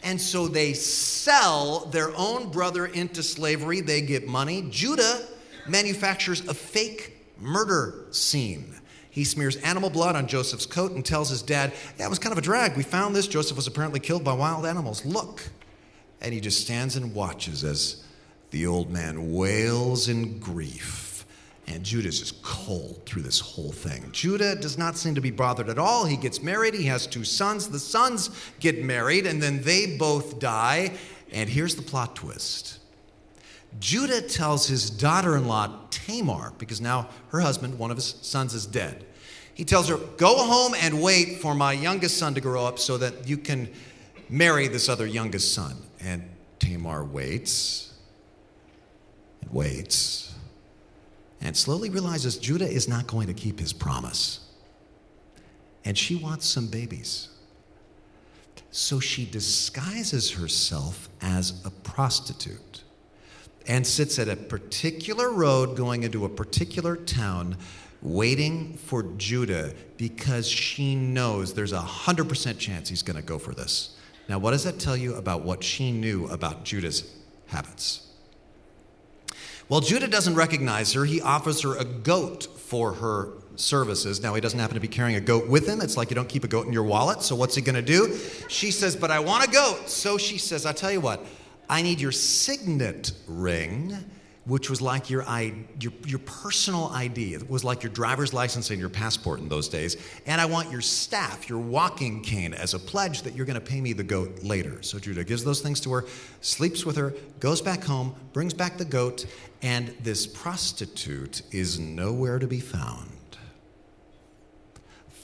And 0.02 0.21
so 0.21 0.49
they 0.49 0.73
sell 0.73 1.87
their 1.87 2.17
own 2.17 2.50
brother 2.50 2.87
into 2.87 3.23
slavery. 3.23 3.81
They 3.81 4.00
get 4.00 4.26
money. 4.26 4.67
Judah 4.71 5.26
manufactures 5.69 6.49
a 6.49 6.55
fake 6.55 7.22
murder 7.43 8.07
scene. 8.11 8.77
He 9.11 9.25
smears 9.25 9.57
animal 9.57 9.91
blood 9.91 10.17
on 10.17 10.27
Joseph's 10.27 10.65
coat 10.65 10.93
and 10.93 11.05
tells 11.05 11.29
his 11.29 11.43
dad, 11.43 11.73
That 11.99 12.09
was 12.09 12.19
kind 12.19 12.33
of 12.33 12.39
a 12.39 12.43
drag. 12.43 12.77
We 12.77 12.83
found 12.83 13.15
this. 13.15 13.27
Joseph 13.27 13.57
was 13.57 13.67
apparently 13.67 14.01
killed 14.01 14.25
by 14.25 14.33
wild 14.33 14.65
animals. 14.65 15.05
Look. 15.05 15.43
And 16.23 16.33
he 16.33 16.41
just 16.41 16.63
stands 16.63 16.97
and 16.97 17.15
watches 17.15 17.65
as 17.65 18.03
the 18.53 18.67
old 18.67 18.91
man 18.91 19.33
wails 19.33 20.09
in 20.09 20.39
grief. 20.39 21.27
And 21.67 21.85
Judah's 21.85 22.21
just 22.21 22.43
cold 22.43 23.03
through 23.07 23.23
this 23.23 23.39
whole 23.39 23.73
thing. 23.73 24.09
Judah 24.13 24.57
does 24.57 24.79
not 24.79 24.97
seem 24.97 25.15
to 25.15 25.21
be 25.21 25.31
bothered 25.31 25.69
at 25.69 25.79
all. 25.79 26.05
He 26.05 26.17
gets 26.17 26.43
married. 26.43 26.75
He 26.75 26.85
has 26.85 27.07
two 27.07 27.25
sons. 27.25 27.69
The 27.69 27.79
sons 27.79 28.31
get 28.61 28.83
married, 28.83 29.27
and 29.27 29.43
then 29.43 29.63
they 29.63 29.97
both 29.97 30.39
die. 30.39 30.93
And 31.33 31.49
here's 31.49 31.77
the 31.77 31.83
plot 31.83 32.17
twist 32.17 32.79
Judah 33.81 34.21
tells 34.21 34.67
his 34.67 34.91
daughter 34.91 35.37
in 35.37 35.47
law, 35.47 35.79
Tamar, 35.91 36.52
because 36.59 36.81
now 36.81 37.09
her 37.29 37.41
husband, 37.41 37.79
one 37.79 37.91
of 37.91 37.97
his 37.97 38.17
sons, 38.23 38.55
is 38.55 38.67
dead. 38.67 39.05
He 39.55 39.64
tells 39.64 39.88
her, 39.88 39.97
Go 40.17 40.37
home 40.37 40.75
and 40.81 41.02
wait 41.02 41.41
for 41.41 41.55
my 41.55 41.73
youngest 41.73 42.19
son 42.19 42.35
to 42.35 42.41
grow 42.41 42.67
up 42.67 42.79
so 42.79 42.99
that 42.99 43.29
you 43.29 43.37
can 43.37 43.71
marry 44.29 44.69
this 44.69 44.88
other 44.88 45.07
youngest 45.07 45.55
son. 45.55 45.76
And 46.00 46.29
Tamar 46.59 47.05
waits 47.05 47.93
and 49.41 49.52
waits 49.52 50.35
and 51.41 51.57
slowly 51.57 51.91
realizes 51.91 52.38
Judah 52.38 52.69
is 52.69 52.88
not 52.88 53.07
going 53.07 53.26
to 53.26 53.35
keep 53.35 53.59
his 53.59 53.73
promise. 53.73 54.41
And 55.85 55.99
she 55.99 56.14
wants 56.14 56.47
some 56.47 56.69
babies. 56.69 57.29
So 58.71 59.00
she 59.00 59.26
disguises 59.26 60.31
herself 60.31 61.09
as 61.21 61.61
a 61.67 61.71
prostitute 61.71 62.82
and 63.66 63.87
sits 63.87 64.19
at 64.19 64.28
a 64.28 64.37
particular 64.37 65.31
road 65.31 65.76
going 65.76 66.02
into 66.02 66.25
a 66.25 66.28
particular 66.28 66.97
town 66.97 67.57
waiting 68.00 68.75
for 68.75 69.04
Judah 69.16 69.73
because 69.97 70.49
she 70.49 70.95
knows 70.95 71.54
there's 71.54 71.73
a 71.73 71.78
100% 71.78 72.59
chance 72.59 72.88
he's 72.88 73.02
going 73.02 73.16
to 73.16 73.23
go 73.23 73.38
for 73.38 73.54
this. 73.54 73.97
Now, 74.28 74.38
what 74.38 74.52
does 74.52 74.64
that 74.64 74.78
tell 74.78 74.97
you 74.97 75.14
about 75.14 75.45
what 75.45 75.62
she 75.62 75.92
knew 75.92 76.26
about 76.26 76.64
Judah's 76.64 77.11
habits? 77.47 78.09
Well, 79.69 79.81
Judah 79.81 80.09
doesn't 80.09 80.35
recognize 80.35 80.92
her. 80.92 81.04
He 81.04 81.21
offers 81.21 81.62
her 81.62 81.76
a 81.76 81.85
goat 81.85 82.47
for 82.59 82.95
her 82.95 83.33
services. 83.57 84.21
Now, 84.21 84.35
he 84.35 84.40
doesn't 84.40 84.59
happen 84.59 84.75
to 84.75 84.81
be 84.81 84.88
carrying 84.88 85.16
a 85.16 85.21
goat 85.21 85.49
with 85.49 85.69
him. 85.69 85.81
It's 85.81 85.97
like 85.97 86.11
you 86.11 86.14
don't 86.14 86.28
keep 86.28 86.45
a 86.45 86.49
goat 86.49 86.66
in 86.66 86.73
your 86.73 86.83
wallet. 86.83 87.23
So, 87.23 87.37
what's 87.37 87.54
he 87.54 87.62
going 87.62 87.76
to 87.76 87.83
do? 87.83 88.16
She 88.49 88.71
says, 88.71 88.97
But 88.97 89.11
I 89.11 89.21
want 89.21 89.47
a 89.47 89.50
goat. 89.50 89.88
So 89.88 90.19
she 90.19 90.38
says, 90.38 90.66
I'll 90.66 90.75
tell 90.75 90.92
you 90.92 91.00
what, 91.00 91.25
I 91.69 91.83
need 91.83 92.00
your 92.00 92.12
signet 92.12 93.12
ring, 93.26 93.97
which 94.45 94.69
was 94.69 94.83
like 94.83 95.09
your, 95.09 95.25
your, 95.81 95.92
your 96.04 96.19
personal 96.21 96.88
ID. 96.88 97.35
It 97.35 97.49
was 97.49 97.64
like 97.64 97.83
your 97.83 97.92
driver's 97.92 98.35
license 98.35 98.71
and 98.71 98.81
your 98.81 98.88
passport 98.88 99.38
in 99.38 99.49
those 99.49 99.69
days. 99.69 99.97
And 100.26 100.40
I 100.40 100.47
want 100.47 100.71
your 100.71 100.81
staff, 100.81 101.49
your 101.49 101.61
walking 101.61 102.23
cane, 102.23 102.52
as 102.52 102.75
a 102.75 102.78
pledge 102.78 103.23
that 103.23 103.35
you're 103.35 103.47
going 103.47 103.59
to 103.59 103.64
pay 103.64 103.81
me 103.81 103.92
the 103.92 104.02
goat 104.02 104.42
later. 104.42 104.83
So 104.83 104.99
Judah 104.99 105.25
gives 105.25 105.45
those 105.45 105.61
things 105.61 105.81
to 105.83 105.92
her, 105.92 106.04
sleeps 106.40 106.85
with 106.85 106.97
her, 106.97 107.14
goes 107.40 107.62
back 107.62 107.85
home, 107.85 108.14
brings 108.33 108.52
back 108.52 108.78
the 108.78 108.85
goat, 108.85 109.26
and 109.62 109.95
this 110.02 110.26
prostitute 110.26 111.42
is 111.52 111.78
nowhere 111.78 112.38
to 112.40 112.49
be 112.49 112.61
found. 112.61 113.09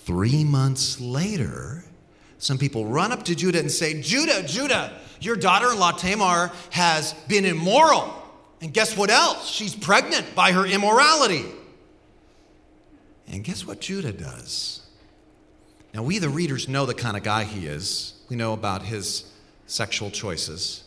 Three 0.04 0.44
months 0.44 1.00
later, 1.00 1.84
some 2.38 2.56
people 2.56 2.86
run 2.86 3.12
up 3.12 3.24
to 3.24 3.34
Judah 3.34 3.58
and 3.58 3.70
say, 3.70 4.00
Judah, 4.00 4.42
Judah, 4.44 4.92
your 5.20 5.36
daughter 5.36 5.72
in 5.72 5.78
law 5.78 5.92
Tamar 5.92 6.52
has 6.70 7.12
been 7.26 7.44
immoral. 7.44 8.14
And 8.60 8.72
guess 8.72 8.96
what 8.96 9.10
else? 9.10 9.48
She's 9.48 9.74
pregnant 9.74 10.34
by 10.34 10.52
her 10.52 10.64
immorality. 10.64 11.44
And 13.26 13.44
guess 13.44 13.66
what 13.66 13.80
Judah 13.80 14.12
does? 14.12 14.80
Now, 15.92 16.02
we, 16.02 16.18
the 16.18 16.28
readers, 16.28 16.68
know 16.68 16.86
the 16.86 16.94
kind 16.94 17.16
of 17.16 17.22
guy 17.22 17.44
he 17.44 17.66
is. 17.66 18.14
We 18.28 18.36
know 18.36 18.52
about 18.52 18.82
his 18.82 19.32
sexual 19.66 20.10
choices. 20.10 20.84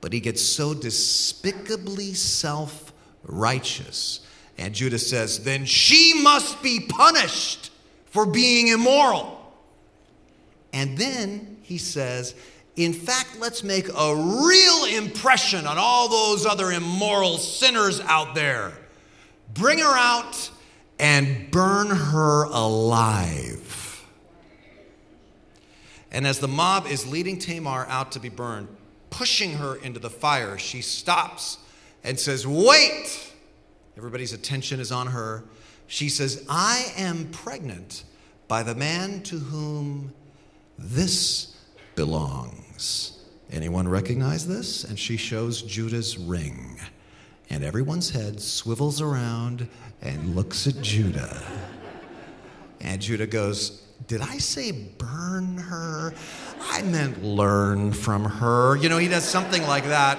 But 0.00 0.12
he 0.12 0.20
gets 0.20 0.42
so 0.42 0.74
despicably 0.74 2.14
self 2.14 2.92
righteous. 3.24 4.20
And 4.58 4.74
Judah 4.74 4.98
says, 4.98 5.44
Then 5.44 5.64
she 5.64 6.20
must 6.22 6.62
be 6.62 6.80
punished 6.88 7.70
for 8.06 8.26
being 8.26 8.68
immoral. 8.68 9.41
And 10.72 10.96
then 10.96 11.58
he 11.62 11.78
says, 11.78 12.34
in 12.76 12.92
fact, 12.92 13.38
let's 13.38 13.62
make 13.62 13.88
a 13.88 14.14
real 14.14 14.84
impression 14.84 15.66
on 15.66 15.76
all 15.78 16.08
those 16.08 16.46
other 16.46 16.72
immoral 16.72 17.36
sinners 17.36 18.00
out 18.00 18.34
there. 18.34 18.72
Bring 19.52 19.78
her 19.78 19.96
out 19.96 20.50
and 20.98 21.50
burn 21.50 21.88
her 21.88 22.44
alive. 22.44 24.06
And 26.10 26.26
as 26.26 26.38
the 26.38 26.48
mob 26.48 26.86
is 26.86 27.06
leading 27.06 27.38
Tamar 27.38 27.86
out 27.88 28.12
to 28.12 28.20
be 28.20 28.28
burned, 28.28 28.68
pushing 29.10 29.54
her 29.54 29.76
into 29.76 29.98
the 29.98 30.10
fire, 30.10 30.56
she 30.56 30.80
stops 30.80 31.58
and 32.04 32.18
says, 32.18 32.46
Wait! 32.46 33.32
Everybody's 33.96 34.32
attention 34.32 34.80
is 34.80 34.90
on 34.90 35.08
her. 35.08 35.44
She 35.86 36.08
says, 36.08 36.46
I 36.48 36.92
am 36.96 37.28
pregnant 37.30 38.04
by 38.48 38.62
the 38.62 38.74
man 38.74 39.22
to 39.24 39.38
whom 39.38 40.14
this 40.78 41.56
belongs. 41.94 43.18
Anyone 43.50 43.86
recognize 43.86 44.46
this? 44.46 44.84
And 44.84 44.98
she 44.98 45.16
shows 45.16 45.62
Judah's 45.62 46.16
ring. 46.16 46.80
And 47.50 47.62
everyone's 47.62 48.10
head 48.10 48.40
swivels 48.40 49.00
around 49.00 49.68
and 50.00 50.34
looks 50.34 50.66
at 50.66 50.80
Judah. 50.80 51.42
And 52.80 53.00
Judah 53.00 53.26
goes, 53.26 53.82
Did 54.06 54.22
I 54.22 54.38
say 54.38 54.72
burn 54.72 55.58
her? 55.58 56.14
I 56.60 56.82
meant 56.82 57.22
learn 57.22 57.92
from 57.92 58.24
her. 58.24 58.76
You 58.76 58.88
know, 58.88 58.98
he 58.98 59.08
does 59.08 59.24
something 59.24 59.62
like 59.64 59.84
that. 59.84 60.18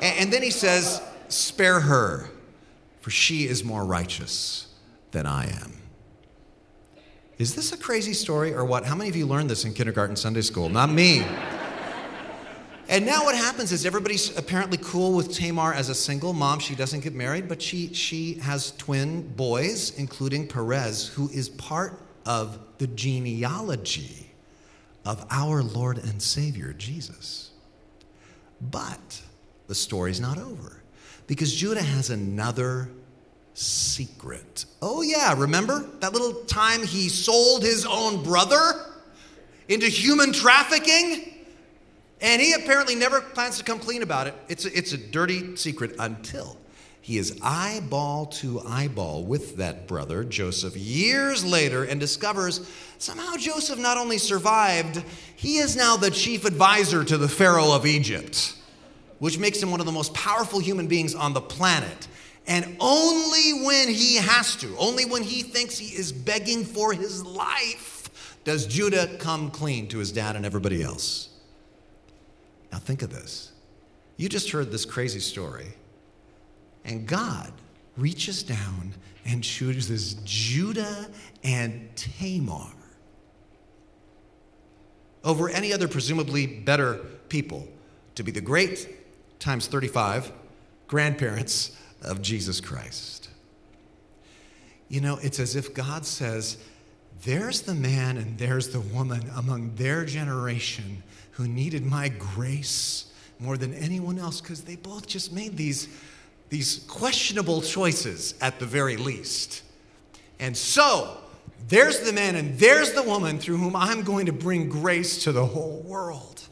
And 0.00 0.32
then 0.32 0.42
he 0.42 0.50
says, 0.50 1.00
Spare 1.28 1.80
her, 1.80 2.28
for 3.00 3.10
she 3.10 3.46
is 3.46 3.64
more 3.64 3.84
righteous 3.84 4.66
than 5.12 5.26
I 5.26 5.46
am. 5.46 5.83
Is 7.36 7.54
this 7.54 7.72
a 7.72 7.76
crazy 7.76 8.12
story 8.12 8.54
or 8.54 8.64
what? 8.64 8.84
How 8.84 8.94
many 8.94 9.10
of 9.10 9.16
you 9.16 9.26
learned 9.26 9.50
this 9.50 9.64
in 9.64 9.74
kindergarten 9.74 10.14
Sunday 10.14 10.42
school? 10.42 10.68
Not 10.68 10.90
me. 10.90 11.26
And 12.88 13.06
now 13.06 13.24
what 13.24 13.34
happens 13.34 13.72
is 13.72 13.86
everybody's 13.86 14.36
apparently 14.36 14.78
cool 14.80 15.14
with 15.14 15.32
Tamar 15.32 15.72
as 15.72 15.88
a 15.88 15.94
single 15.94 16.32
mom. 16.32 16.60
She 16.60 16.74
doesn't 16.74 17.00
get 17.00 17.14
married, 17.14 17.48
but 17.48 17.60
she, 17.60 17.92
she 17.92 18.34
has 18.34 18.72
twin 18.72 19.26
boys, 19.34 19.98
including 19.98 20.46
Perez, 20.46 21.08
who 21.08 21.28
is 21.30 21.48
part 21.48 22.00
of 22.26 22.58
the 22.78 22.86
genealogy 22.88 24.30
of 25.04 25.26
our 25.30 25.62
Lord 25.62 25.98
and 25.98 26.20
Savior, 26.22 26.72
Jesus. 26.72 27.50
But 28.60 29.22
the 29.66 29.74
story's 29.74 30.20
not 30.20 30.38
over 30.38 30.82
because 31.26 31.54
Judah 31.54 31.82
has 31.82 32.10
another 32.10 32.90
secret. 33.54 34.66
Oh, 34.82 35.02
yeah, 35.02 35.34
remember 35.36 35.86
that 36.00 36.12
little 36.12 36.34
time 36.44 36.84
he 36.84 37.08
sold 37.08 37.62
his 37.62 37.86
own 37.86 38.22
brother 38.22 38.86
into 39.68 39.86
human 39.86 40.32
trafficking? 40.32 41.30
And 42.20 42.40
he 42.40 42.52
apparently 42.52 42.94
never 42.94 43.20
plans 43.20 43.58
to 43.58 43.64
come 43.64 43.78
clean 43.78 44.02
about 44.02 44.26
it. 44.26 44.34
It's 44.48 44.64
a, 44.64 44.76
it's 44.76 44.92
a 44.92 44.98
dirty 44.98 45.56
secret 45.56 45.94
until 45.98 46.56
he 47.00 47.18
is 47.18 47.38
eyeball 47.42 48.26
to 48.26 48.62
eyeball 48.66 49.24
with 49.24 49.56
that 49.56 49.86
brother, 49.86 50.24
Joseph, 50.24 50.74
years 50.76 51.44
later 51.44 51.84
and 51.84 52.00
discovers 52.00 52.66
somehow 52.98 53.36
Joseph 53.36 53.78
not 53.78 53.98
only 53.98 54.16
survived, 54.16 55.02
he 55.36 55.58
is 55.58 55.76
now 55.76 55.96
the 55.96 56.10
chief 56.10 56.46
advisor 56.46 57.04
to 57.04 57.18
the 57.18 57.28
Pharaoh 57.28 57.72
of 57.72 57.84
Egypt 57.84 58.54
which 59.24 59.38
makes 59.38 59.62
him 59.62 59.70
one 59.70 59.80
of 59.80 59.86
the 59.86 59.92
most 59.92 60.12
powerful 60.12 60.58
human 60.58 60.86
beings 60.86 61.14
on 61.14 61.32
the 61.32 61.40
planet. 61.40 62.08
And 62.46 62.76
only 62.78 63.64
when 63.64 63.88
he 63.88 64.16
has 64.16 64.56
to, 64.56 64.76
only 64.76 65.04
when 65.04 65.22
he 65.22 65.42
thinks 65.42 65.78
he 65.78 65.96
is 65.96 66.12
begging 66.12 66.64
for 66.64 66.92
his 66.92 67.24
life, 67.24 68.10
does 68.44 68.66
Judah 68.66 69.08
come 69.18 69.50
clean 69.50 69.88
to 69.88 69.98
his 69.98 70.12
dad 70.12 70.36
and 70.36 70.44
everybody 70.44 70.82
else. 70.82 71.30
Now, 72.70 72.78
think 72.78 73.02
of 73.02 73.10
this. 73.10 73.52
You 74.16 74.28
just 74.28 74.50
heard 74.50 74.70
this 74.70 74.84
crazy 74.84 75.20
story, 75.20 75.74
and 76.84 77.06
God 77.06 77.52
reaches 77.96 78.42
down 78.42 78.94
and 79.24 79.42
chooses 79.42 80.14
Judah 80.24 81.08
and 81.42 81.88
Tamar 81.96 82.70
over 85.24 85.48
any 85.48 85.72
other 85.72 85.88
presumably 85.88 86.46
better 86.46 86.94
people 87.28 87.66
to 88.14 88.22
be 88.22 88.30
the 88.30 88.40
great 88.40 88.88
times 89.38 89.66
35 89.66 90.30
grandparents 90.86 91.76
of 92.04 92.22
Jesus 92.22 92.60
Christ. 92.60 93.28
You 94.88 95.00
know, 95.00 95.18
it's 95.22 95.40
as 95.40 95.56
if 95.56 95.74
God 95.74 96.06
says, 96.06 96.58
There's 97.22 97.62
the 97.62 97.74
man 97.74 98.16
and 98.16 98.38
there's 98.38 98.68
the 98.68 98.80
woman 98.80 99.30
among 99.34 99.74
their 99.76 100.04
generation 100.04 101.02
who 101.32 101.48
needed 101.48 101.84
my 101.84 102.08
grace 102.08 103.12
more 103.40 103.56
than 103.56 103.74
anyone 103.74 104.18
else 104.18 104.40
because 104.40 104.62
they 104.62 104.76
both 104.76 105.06
just 105.06 105.32
made 105.32 105.56
these, 105.56 105.88
these 106.48 106.84
questionable 106.88 107.60
choices 107.60 108.34
at 108.40 108.58
the 108.58 108.66
very 108.66 108.96
least. 108.96 109.62
And 110.38 110.56
so, 110.56 111.18
there's 111.68 112.00
the 112.00 112.12
man 112.12 112.36
and 112.36 112.58
there's 112.58 112.92
the 112.92 113.02
woman 113.02 113.38
through 113.38 113.56
whom 113.56 113.74
I'm 113.74 114.02
going 114.02 114.26
to 114.26 114.32
bring 114.32 114.68
grace 114.68 115.24
to 115.24 115.32
the 115.32 115.46
whole 115.46 115.82
world. 115.86 116.42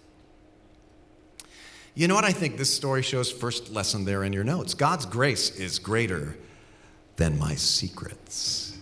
You 1.94 2.08
know 2.08 2.14
what 2.14 2.24
I 2.24 2.32
think 2.32 2.56
this 2.56 2.74
story 2.74 3.02
shows? 3.02 3.30
First 3.30 3.70
lesson 3.70 4.04
there 4.04 4.24
in 4.24 4.32
your 4.32 4.44
notes 4.44 4.74
God's 4.74 5.06
grace 5.06 5.50
is 5.56 5.78
greater 5.78 6.36
than 7.16 7.38
my 7.38 7.54
secrets. 7.54 8.78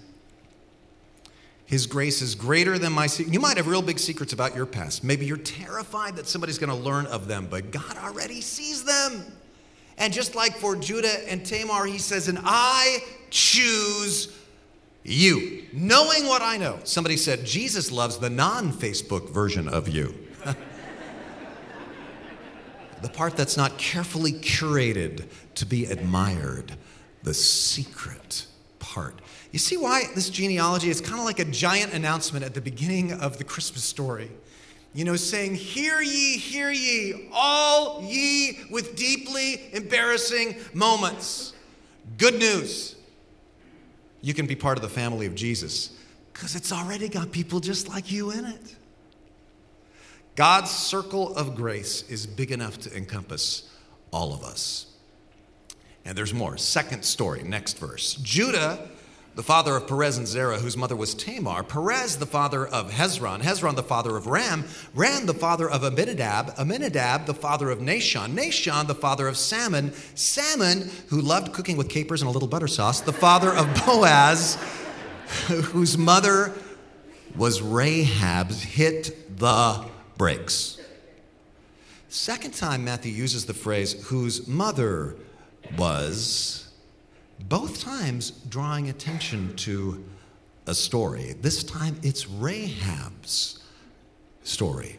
His 1.67 1.87
grace 1.87 2.21
is 2.21 2.35
greater 2.35 2.79
than 2.79 2.93
my 2.93 3.07
secret. 3.07 3.33
You 3.33 3.39
might 3.39 3.57
have 3.57 3.69
real 3.69 3.83
big 3.83 4.01
secrets 4.01 4.33
about 4.33 4.57
your 4.57 4.67
past. 4.67 5.05
Maybe 5.05 5.25
you're 5.25 5.37
terrified 5.37 6.17
that 6.17 6.27
somebody's 6.27 6.59
going 6.59 6.71
to 6.71 6.77
learn 6.77 7.07
of 7.07 7.29
them, 7.29 7.47
but 7.49 7.71
God 7.71 7.97
already 7.99 8.41
sees 8.41 8.83
them. 8.83 9.25
And 9.97 10.13
just 10.13 10.35
like 10.35 10.57
for 10.57 10.75
Judah 10.75 11.31
and 11.31 11.47
Tamar, 11.47 11.87
he 11.87 11.99
says, 11.99 12.27
And 12.27 12.41
I 12.43 13.05
choose 13.31 14.37
you. 15.05 15.65
Knowing 15.73 16.27
what 16.27 16.43
I 16.43 16.57
know. 16.57 16.81
Somebody 16.83 17.17
said, 17.17 17.45
Jesus 17.45 17.93
loves 17.93 18.19
the 18.19 18.31
non 18.31 18.73
Facebook 18.73 19.31
version 19.31 19.69
of 19.69 19.89
you. 19.89 20.13
The 23.03 23.09
part 23.09 23.37
that's 23.37 23.57
not 23.57 23.79
carefully 23.79 24.33
curated 24.33 25.27
to 25.55 25.67
be 25.67 25.87
admired, 25.87 26.73
the 27.23 27.35
secret 27.35 28.47
part. 28.79 29.21
You 29.53 29.59
see 29.59 29.77
why 29.77 30.05
this 30.15 30.31
genealogy 30.31 30.91
is 30.91 31.01
kind 31.01 31.19
of 31.19 31.25
like 31.25 31.39
a 31.39 31.45
giant 31.45 31.93
announcement 31.93 32.45
at 32.45 32.55
the 32.55 32.61
beginning 32.61 33.13
of 33.13 33.39
the 33.39 33.45
Christmas 33.45 33.85
story. 33.85 34.31
You 34.93 35.05
know, 35.05 35.17
saying, 35.17 35.55
Hear 35.55 36.01
ye, 36.01 36.37
hear 36.37 36.71
ye, 36.71 37.29
all 37.33 38.03
ye 38.03 38.61
with 38.71 38.97
deeply 38.97 39.61
embarrassing 39.73 40.57
moments. 40.75 41.53
Good 42.19 42.35
news. 42.35 42.97
You 44.21 44.35
can 44.35 44.47
be 44.47 44.57
part 44.57 44.77
of 44.77 44.83
the 44.83 44.89
family 44.89 45.27
of 45.27 45.35
Jesus 45.35 45.97
because 46.33 46.57
it's 46.57 46.73
already 46.73 47.09
got 47.09 47.33
people 47.33 47.61
just 47.61 47.89
like 47.89 48.11
you 48.11 48.31
in 48.31 48.45
it. 48.45 48.77
God's 50.37 50.71
circle 50.71 51.35
of 51.37 51.55
grace 51.55 52.09
is 52.09 52.27
big 52.27 52.51
enough 52.53 52.79
to 52.81 52.97
encompass 52.97 53.69
all 54.11 54.33
of 54.33 54.43
us. 54.43 54.87
And 56.05 56.17
there's 56.17 56.33
more. 56.33 56.57
Second 56.57 57.05
story, 57.05 57.43
next 57.43 57.79
verse. 57.79 58.15
Judah, 58.15 58.89
the 59.35 59.43
father 59.43 59.77
of 59.77 59.87
Perez 59.87 60.19
and 60.19 60.27
Zerah, 60.27 60.59
whose 60.59 60.77
mother 60.77 60.97
was 60.97 61.15
Tamar. 61.15 61.63
Perez, 61.63 62.17
the 62.17 62.27
father 62.27 62.67
of 62.67 62.91
Hezron. 62.91 63.43
Hezron, 63.43 63.77
the 63.77 63.83
father 63.83 64.17
of 64.17 64.27
Ram. 64.27 64.65
Ram, 64.95 65.27
the 65.27 65.35
father 65.35 65.69
of 65.69 65.85
Amminadab. 65.85 66.55
Amminadab, 66.59 67.27
the 67.27 67.35
father 67.35 67.71
of 67.71 67.79
Nahshon. 67.79 68.35
Nahshon, 68.35 68.87
the 68.87 68.95
father 68.95 69.29
of 69.29 69.37
Salmon. 69.37 69.93
Salmon, 70.15 70.91
who 71.09 71.21
loved 71.21 71.53
cooking 71.53 71.77
with 71.77 71.89
capers 71.89 72.23
and 72.23 72.29
a 72.29 72.33
little 72.33 72.49
butter 72.49 72.69
sauce. 72.69 73.01
The 73.01 73.13
father 73.13 73.55
of 73.55 73.73
Boaz, 73.87 74.57
whose 75.47 75.97
mother 75.97 76.53
was 77.37 77.63
Rahab, 77.63 78.51
hit 78.51 79.39
the 79.39 79.85
brakes. 80.21 80.79
Second 82.11 82.53
time 82.53 82.85
Matthew 82.85 83.11
uses 83.11 83.47
the 83.47 83.55
phrase, 83.55 83.95
whose 84.09 84.47
mother 84.47 85.17
was 85.79 86.69
both 87.49 87.81
times 87.81 88.33
drawing 88.51 88.91
attention 88.91 89.57
to 89.57 90.05
a 90.67 90.75
story. 90.75 91.37
This 91.41 91.65
time 91.65 91.99
it's 92.03 92.29
Rahab's 92.29 93.65
story. 94.43 94.99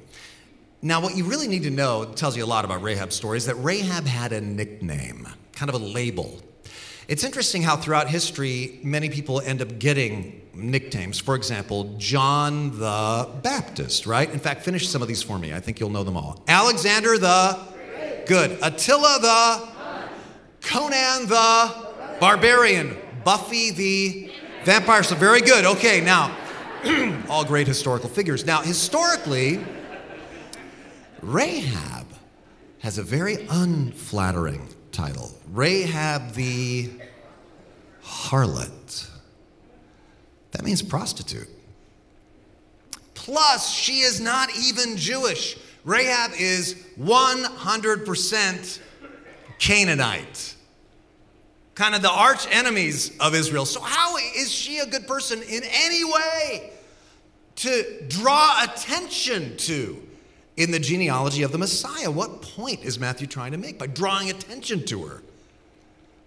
Now, 0.82 1.00
what 1.02 1.16
you 1.16 1.26
really 1.26 1.48
need 1.48 1.62
to 1.64 1.70
know 1.70 2.04
tells 2.04 2.36
you 2.36 2.44
a 2.44 2.48
lot 2.48 2.66
about 2.66 2.82
Rahab's 2.82 3.16
story 3.16 3.38
is 3.38 3.46
that 3.46 3.58
Rahab 3.58 4.08
had 4.08 4.34
a 4.34 4.42
nickname, 4.42 5.28
kind 5.54 5.70
of 5.70 5.76
a 5.80 5.86
label. 5.86 6.42
It's 7.08 7.24
interesting 7.24 7.62
how 7.62 7.76
throughout 7.76 8.10
history, 8.10 8.80
many 8.82 9.08
people 9.12 9.40
end 9.42 9.62
up 9.62 9.78
getting 9.78 10.42
nicknames. 10.62 11.20
For 11.20 11.36
example, 11.36 11.96
John 11.98 12.78
the 12.78 13.30
Baptist, 13.42 14.06
right? 14.06 14.30
In 14.32 14.40
fact, 14.40 14.64
finish 14.64 14.88
some 14.88 15.02
of 15.02 15.08
these 15.08 15.24
for 15.24 15.38
me. 15.38 15.54
I 15.54 15.60
think 15.60 15.80
you'll 15.80 15.90
know 15.90 16.04
them 16.04 16.18
all. 16.18 16.44
Alexander 16.48 17.18
the 17.18 17.58
Good. 18.26 18.58
Attila 18.62 19.20
the 19.20 19.68
Conan 20.62 21.28
the 21.28 22.18
Barbarian. 22.20 22.98
Buffy 23.24 23.72
the 23.72 24.32
Vampire. 24.64 25.04
So 25.04 25.16
very 25.16 25.42
good. 25.42 25.66
Okay, 25.66 26.02
now, 26.02 26.36
all 27.30 27.44
great 27.44 27.68
historical 27.68 28.10
figures. 28.10 28.46
Now, 28.46 28.62
historically, 28.62 29.64
Rahab 31.22 32.08
has 32.80 32.98
a 32.98 33.04
very 33.04 33.48
unflattering 33.50 34.68
title 34.92 35.32
Rahab 35.52 36.32
the 36.34 36.92
harlot. 38.04 39.11
That 40.52 40.64
means 40.64 40.82
prostitute. 40.82 41.48
Plus, 43.14 43.72
she 43.72 44.00
is 44.00 44.20
not 44.20 44.50
even 44.58 44.98
Jewish. 44.98 45.58
Rahab 45.86 46.32
is 46.38 46.76
100% 47.00 48.80
Canaanite. 49.60 50.56
Kind 51.76 51.96
of 51.96 52.02
the 52.02 52.12
arch 52.12 52.48
enemies 52.52 53.16
of 53.20 53.34
Israel. 53.34 53.66
So, 53.66 53.80
how 53.80 54.18
is 54.18 54.52
she 54.52 54.80
a 54.80 54.86
good 54.86 55.08
person 55.08 55.42
in 55.42 55.62
any 55.64 56.04
way 56.04 56.72
to 57.58 58.06
draw 58.08 58.64
attention 58.64 59.56
to 59.58 60.02
in 60.58 60.72
the 60.72 60.80
genealogy 60.80 61.44
of 61.44 61.52
the 61.52 61.58
Messiah? 61.58 62.12
What 62.12 62.42
point 62.42 62.84
is 62.84 63.00
Matthew 63.00 63.28
trying 63.28 63.52
to 63.52 63.58
make 63.58 63.80
by 63.80 63.88
drawing 63.88 64.30
attention 64.30 64.86
to 64.88 65.04
her? 65.06 65.24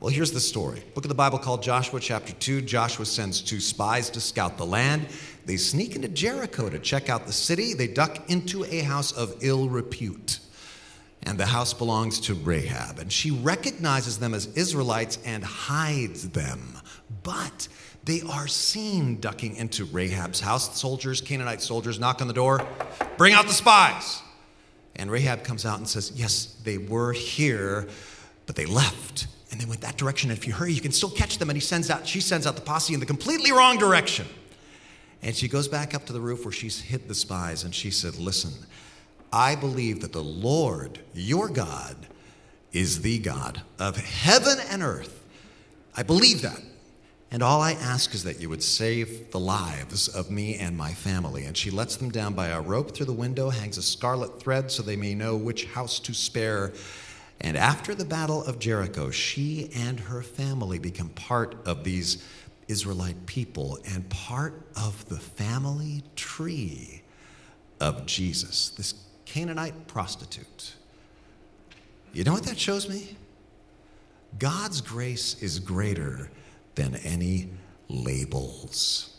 Well, 0.05 0.13
here's 0.13 0.33
the 0.33 0.39
story. 0.41 0.83
Book 0.93 1.07
of 1.07 1.09
the 1.09 1.15
Bible 1.15 1.39
called 1.39 1.63
Joshua, 1.63 1.99
chapter 1.99 2.35
2. 2.35 2.61
Joshua 2.61 3.07
sends 3.07 3.41
two 3.41 3.59
spies 3.59 4.11
to 4.11 4.21
scout 4.21 4.59
the 4.59 4.67
land. 4.67 5.07
They 5.47 5.57
sneak 5.57 5.97
into 5.97 6.09
Jericho 6.09 6.69
to 6.69 6.79
check 6.79 7.09
out 7.09 7.27
the 7.27 7.33
city. 7.33 7.73
They 7.73 7.87
duck 7.87 8.29
into 8.29 8.67
a 8.67 8.81
house 8.81 9.13
of 9.13 9.35
ill 9.41 9.71
repute 9.71 10.41
and 11.23 11.39
the 11.39 11.47
house 11.47 11.73
belongs 11.73 12.21
to 12.21 12.35
Rahab. 12.35 12.99
And 12.99 13.11
she 13.11 13.31
recognizes 13.31 14.19
them 14.19 14.35
as 14.35 14.45
Israelites 14.49 15.19
and 15.25 15.43
hides 15.43 16.29
them. 16.29 16.61
But 17.23 17.67
they 18.05 18.21
are 18.29 18.47
seen 18.47 19.21
ducking 19.21 19.57
into 19.57 19.87
Rahab's 19.87 20.41
house. 20.41 20.79
Soldiers, 20.79 21.23
Canaanite 21.23 21.63
soldiers, 21.63 21.99
knock 21.99 22.21
on 22.21 22.29
the 22.29 22.35
door, 22.35 22.69
bring 23.17 23.33
out 23.33 23.47
the 23.47 23.55
spies. 23.55 24.21
And 24.97 25.11
Rahab 25.11 25.45
comes 25.45 25.65
out 25.65 25.79
and 25.79 25.89
says, 25.89 26.13
Yes, 26.15 26.57
they 26.63 26.77
were 26.77 27.15
here, 27.15 27.89
but 28.45 28.55
they 28.55 28.67
left. 28.67 29.29
And 29.55 29.61
they 29.61 29.67
went 29.67 29.83
that 29.83 29.97
direction. 29.97 30.31
And 30.31 30.37
if 30.37 30.49
you 30.49 30.53
hurry, 30.53 30.73
you 30.73 30.81
can 30.81 30.91
still 30.91 31.11
catch 31.11 31.39
them. 31.39 31.49
And 31.49 31.57
he 31.57 31.61
sends 31.61 31.89
out, 31.89 32.09
she 32.09 32.21
sends 32.21 32.45
out 32.45 32.57
the 32.57 32.61
posse 32.61 32.93
in 32.93 32.99
the 32.99 33.07
completely 33.07 33.53
wrong 33.53 33.79
direction. 33.79 34.27
And 35.23 35.33
she 35.33 35.47
goes 35.47 35.69
back 35.69 35.95
up 35.95 36.07
to 36.07 36.13
the 36.13 36.19
roof 36.19 36.45
where 36.45 36.51
she's 36.51 36.81
hid 36.81 37.07
the 37.07 37.15
spies. 37.15 37.63
And 37.63 37.73
she 37.73 37.93
said, 37.93 38.19
Listen, 38.19 38.51
I 39.33 39.55
believe 39.55 40.01
that 40.01 40.13
the 40.13 40.25
Lord, 40.25 40.99
your 41.15 41.49
God, 41.49 41.95
is 42.73 43.03
the 43.03 43.21
God 43.21 43.63
of 43.79 43.97
heaven 43.97 44.59
and 44.71 44.83
earth. 44.83 45.25
I 45.97 46.03
believe 46.03 46.43
that. 46.43 46.61
And 47.31 47.41
all 47.41 47.63
I 47.63 47.75
ask 47.75 48.13
is 48.13 48.25
that 48.25 48.41
you 48.41 48.49
would 48.49 48.63
save 48.63 49.31
the 49.31 49.39
lives 49.39 50.09
of 50.09 50.33
me 50.33 50.57
and 50.57 50.77
my 50.77 50.93
family. 50.93 51.45
And 51.45 51.57
she 51.57 51.71
lets 51.71 51.95
them 51.95 52.11
down 52.11 52.35
by 52.35 52.49
a 52.49 52.61
rope 52.61 52.93
through 52.93 53.07
the 53.07 53.13
window, 53.13 53.51
hangs 53.51 53.79
a 53.79 53.83
scarlet 53.83 54.41
thread 54.41 54.73
so 54.73 54.83
they 54.83 54.97
may 54.97 55.15
know 55.15 55.37
which 55.37 55.67
house 55.67 56.01
to 56.01 56.13
spare. 56.13 56.73
And 57.41 57.57
after 57.57 57.95
the 57.95 58.05
Battle 58.05 58.43
of 58.45 58.59
Jericho, 58.59 59.11
she 59.11 59.71
and 59.75 60.01
her 60.01 60.23
family 60.23 60.79
become 60.79 61.11
part 61.11 61.57
of 61.67 61.85
these 61.85 62.25
Israelite 62.69 63.27
people 63.27 63.79
and 63.87 64.09
part 64.09 64.55
of 64.77 65.07
the 65.09 65.19
family 65.19 66.03
tree 66.17 67.03
of 67.81 68.07
Jesus. 68.07 68.71
This 68.71 68.95
Canaanite 69.27 69.87
prostitute. 69.87 70.75
You 72.13 72.25
know 72.25 72.33
what 72.33 72.45
that 72.45 72.59
shows 72.59 72.89
me? 72.89 73.17
God's 74.39 74.81
grace 74.81 75.43
is 75.43 75.59
greater 75.59 76.31
than 76.75 76.97
any 76.97 77.51
labels. 77.89 79.17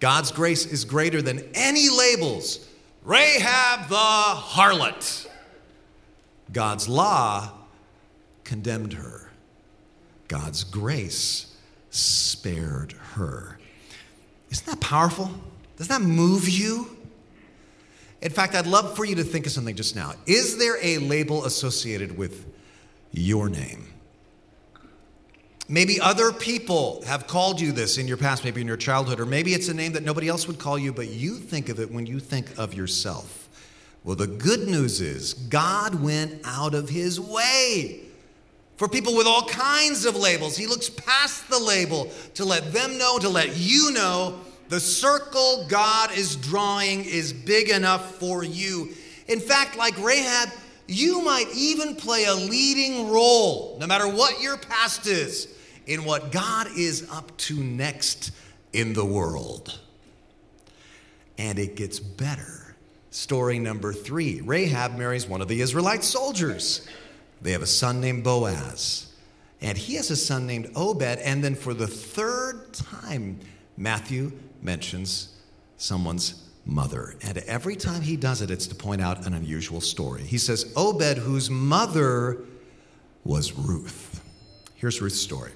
God's 0.00 0.32
grace 0.32 0.66
is 0.66 0.84
greater 0.84 1.22
than 1.22 1.40
any 1.54 1.88
labels. 1.88 2.66
Rahab 3.04 3.88
the 3.88 3.94
harlot. 3.94 5.29
God's 6.52 6.88
law 6.88 7.52
condemned 8.44 8.94
her. 8.94 9.30
God's 10.28 10.64
grace 10.64 11.56
spared 11.90 12.92
her. 13.14 13.58
Isn't 14.50 14.66
that 14.66 14.80
powerful? 14.80 15.30
Doesn't 15.76 16.02
that 16.02 16.06
move 16.06 16.48
you? 16.48 16.96
In 18.22 18.30
fact, 18.30 18.54
I'd 18.54 18.66
love 18.66 18.96
for 18.96 19.04
you 19.04 19.14
to 19.16 19.24
think 19.24 19.46
of 19.46 19.52
something 19.52 19.74
just 19.74 19.96
now. 19.96 20.12
Is 20.26 20.58
there 20.58 20.76
a 20.82 20.98
label 20.98 21.46
associated 21.46 22.18
with 22.18 22.46
your 23.12 23.48
name? 23.48 23.86
Maybe 25.68 26.00
other 26.00 26.32
people 26.32 27.02
have 27.06 27.28
called 27.28 27.60
you 27.60 27.70
this 27.70 27.96
in 27.96 28.08
your 28.08 28.16
past, 28.16 28.44
maybe 28.44 28.60
in 28.60 28.66
your 28.66 28.76
childhood, 28.76 29.20
or 29.20 29.26
maybe 29.26 29.54
it's 29.54 29.68
a 29.68 29.74
name 29.74 29.92
that 29.92 30.02
nobody 30.02 30.28
else 30.28 30.48
would 30.48 30.58
call 30.58 30.76
you, 30.76 30.92
but 30.92 31.08
you 31.08 31.36
think 31.36 31.68
of 31.68 31.78
it 31.78 31.90
when 31.90 32.06
you 32.06 32.18
think 32.18 32.58
of 32.58 32.74
yourself. 32.74 33.39
Well, 34.02 34.16
the 34.16 34.26
good 34.26 34.66
news 34.66 35.00
is 35.00 35.34
God 35.34 35.94
went 35.94 36.40
out 36.44 36.74
of 36.74 36.88
his 36.88 37.20
way 37.20 38.00
for 38.76 38.88
people 38.88 39.14
with 39.14 39.26
all 39.26 39.46
kinds 39.46 40.06
of 40.06 40.16
labels. 40.16 40.56
He 40.56 40.66
looks 40.66 40.88
past 40.88 41.50
the 41.50 41.58
label 41.58 42.10
to 42.34 42.44
let 42.46 42.72
them 42.72 42.96
know, 42.96 43.18
to 43.18 43.28
let 43.28 43.56
you 43.56 43.92
know 43.92 44.40
the 44.70 44.80
circle 44.80 45.66
God 45.68 46.16
is 46.16 46.36
drawing 46.36 47.04
is 47.04 47.32
big 47.32 47.68
enough 47.68 48.14
for 48.14 48.42
you. 48.42 48.90
In 49.28 49.38
fact, 49.40 49.76
like 49.76 49.98
Rahab, 49.98 50.48
you 50.86 51.22
might 51.22 51.48
even 51.54 51.94
play 51.94 52.24
a 52.24 52.34
leading 52.34 53.10
role, 53.10 53.76
no 53.80 53.86
matter 53.86 54.08
what 54.08 54.40
your 54.40 54.56
past 54.56 55.06
is, 55.06 55.54
in 55.86 56.04
what 56.04 56.32
God 56.32 56.68
is 56.76 57.06
up 57.10 57.36
to 57.36 57.54
next 57.62 58.30
in 58.72 58.92
the 58.92 59.04
world. 59.04 59.78
And 61.36 61.58
it 61.58 61.76
gets 61.76 62.00
better. 62.00 62.59
Story 63.10 63.58
number 63.58 63.92
three 63.92 64.40
Rahab 64.40 64.96
marries 64.96 65.26
one 65.26 65.40
of 65.40 65.48
the 65.48 65.60
Israelite 65.60 66.04
soldiers. 66.04 66.86
They 67.42 67.52
have 67.52 67.62
a 67.62 67.66
son 67.66 68.00
named 68.00 68.24
Boaz. 68.24 69.06
And 69.60 69.76
he 69.76 69.94
has 69.96 70.10
a 70.10 70.16
son 70.16 70.46
named 70.46 70.70
Obed. 70.74 71.02
And 71.02 71.44
then 71.44 71.54
for 71.54 71.74
the 71.74 71.86
third 71.86 72.72
time, 72.72 73.40
Matthew 73.76 74.32
mentions 74.62 75.36
someone's 75.76 76.48
mother. 76.64 77.16
And 77.22 77.38
every 77.38 77.76
time 77.76 78.00
he 78.00 78.16
does 78.16 78.42
it, 78.42 78.50
it's 78.50 78.66
to 78.68 78.74
point 78.74 79.00
out 79.02 79.26
an 79.26 79.34
unusual 79.34 79.80
story. 79.80 80.22
He 80.22 80.38
says, 80.38 80.72
Obed, 80.76 81.18
whose 81.18 81.50
mother 81.50 82.38
was 83.24 83.52
Ruth. 83.52 84.22
Here's 84.76 85.00
Ruth's 85.02 85.20
story 85.20 85.52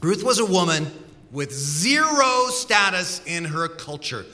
Ruth 0.00 0.24
was 0.24 0.38
a 0.38 0.46
woman 0.46 0.90
with 1.30 1.52
zero 1.52 2.46
status 2.48 3.20
in 3.26 3.44
her 3.44 3.68
culture. 3.68 4.24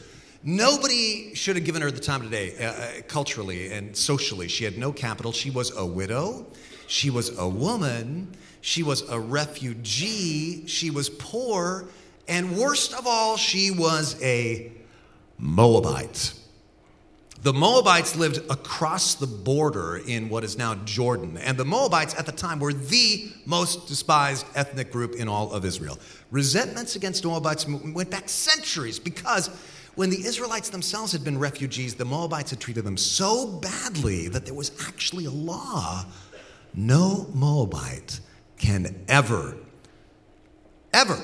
Nobody 0.44 1.34
should 1.34 1.56
have 1.56 1.64
given 1.64 1.82
her 1.82 1.90
the 1.90 2.00
time 2.00 2.22
of 2.22 2.30
day, 2.30 2.56
uh, 2.58 2.64
uh, 2.64 2.90
culturally 3.06 3.72
and 3.72 3.96
socially. 3.96 4.48
She 4.48 4.64
had 4.64 4.76
no 4.76 4.92
capital. 4.92 5.30
She 5.30 5.50
was 5.50 5.76
a 5.76 5.86
widow. 5.86 6.46
She 6.88 7.10
was 7.10 7.36
a 7.38 7.48
woman. 7.48 8.34
She 8.60 8.82
was 8.82 9.08
a 9.08 9.20
refugee. 9.20 10.66
She 10.66 10.90
was 10.90 11.08
poor. 11.08 11.86
And 12.26 12.56
worst 12.56 12.92
of 12.92 13.06
all, 13.06 13.36
she 13.36 13.70
was 13.70 14.20
a 14.22 14.72
Moabite. 15.38 16.34
The 17.42 17.52
Moabites 17.52 18.14
lived 18.14 18.38
across 18.50 19.16
the 19.16 19.26
border 19.26 19.96
in 19.96 20.28
what 20.28 20.44
is 20.44 20.56
now 20.56 20.76
Jordan. 20.84 21.36
And 21.38 21.58
the 21.58 21.64
Moabites 21.64 22.14
at 22.14 22.24
the 22.24 22.30
time 22.30 22.60
were 22.60 22.72
the 22.72 23.32
most 23.46 23.88
despised 23.88 24.46
ethnic 24.54 24.92
group 24.92 25.16
in 25.16 25.26
all 25.26 25.52
of 25.52 25.64
Israel. 25.64 25.98
Resentments 26.30 26.94
against 26.94 27.24
Moabites 27.24 27.66
went 27.66 28.10
back 28.10 28.28
centuries 28.28 29.00
because 29.00 29.50
when 29.94 30.10
the 30.10 30.24
Israelites 30.24 30.70
themselves 30.70 31.12
had 31.12 31.24
been 31.24 31.38
refugees, 31.38 31.94
the 31.94 32.04
Moabites 32.04 32.50
had 32.50 32.60
treated 32.60 32.84
them 32.84 32.96
so 32.96 33.46
badly 33.46 34.28
that 34.28 34.44
there 34.44 34.54
was 34.54 34.72
actually 34.86 35.26
a 35.26 35.30
law 35.30 36.04
no 36.74 37.26
Moabite 37.34 38.20
can 38.58 39.04
ever, 39.06 39.56
ever 40.94 41.18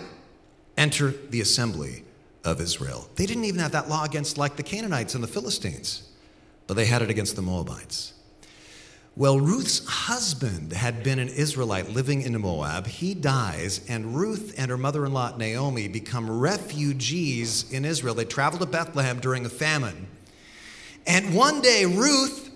enter 0.76 1.14
the 1.30 1.40
assembly 1.40 2.04
of 2.44 2.60
Israel. 2.60 3.08
They 3.16 3.24
didn't 3.24 3.44
even 3.44 3.60
have 3.60 3.72
that 3.72 3.88
law 3.88 4.04
against, 4.04 4.36
like, 4.36 4.56
the 4.56 4.62
Canaanites 4.62 5.14
and 5.14 5.24
the 5.24 5.28
Philistines 5.28 6.08
but 6.68 6.74
they 6.74 6.86
had 6.86 7.02
it 7.02 7.10
against 7.10 7.34
the 7.34 7.42
Moabites. 7.42 8.12
Well, 9.18 9.40
Ruth's 9.40 9.84
husband 9.84 10.72
had 10.72 11.02
been 11.02 11.18
an 11.18 11.28
Israelite 11.28 11.90
living 11.90 12.22
in 12.22 12.40
Moab. 12.40 12.86
He 12.86 13.14
dies, 13.14 13.80
and 13.88 14.14
Ruth 14.14 14.54
and 14.56 14.70
her 14.70 14.78
mother 14.78 15.04
in 15.04 15.12
law, 15.12 15.36
Naomi, 15.36 15.88
become 15.88 16.30
refugees 16.30 17.68
in 17.72 17.84
Israel. 17.84 18.14
They 18.14 18.24
travel 18.24 18.60
to 18.60 18.66
Bethlehem 18.66 19.18
during 19.18 19.44
a 19.44 19.48
famine. 19.48 20.06
And 21.04 21.34
one 21.34 21.60
day, 21.60 21.84
Ruth 21.84 22.48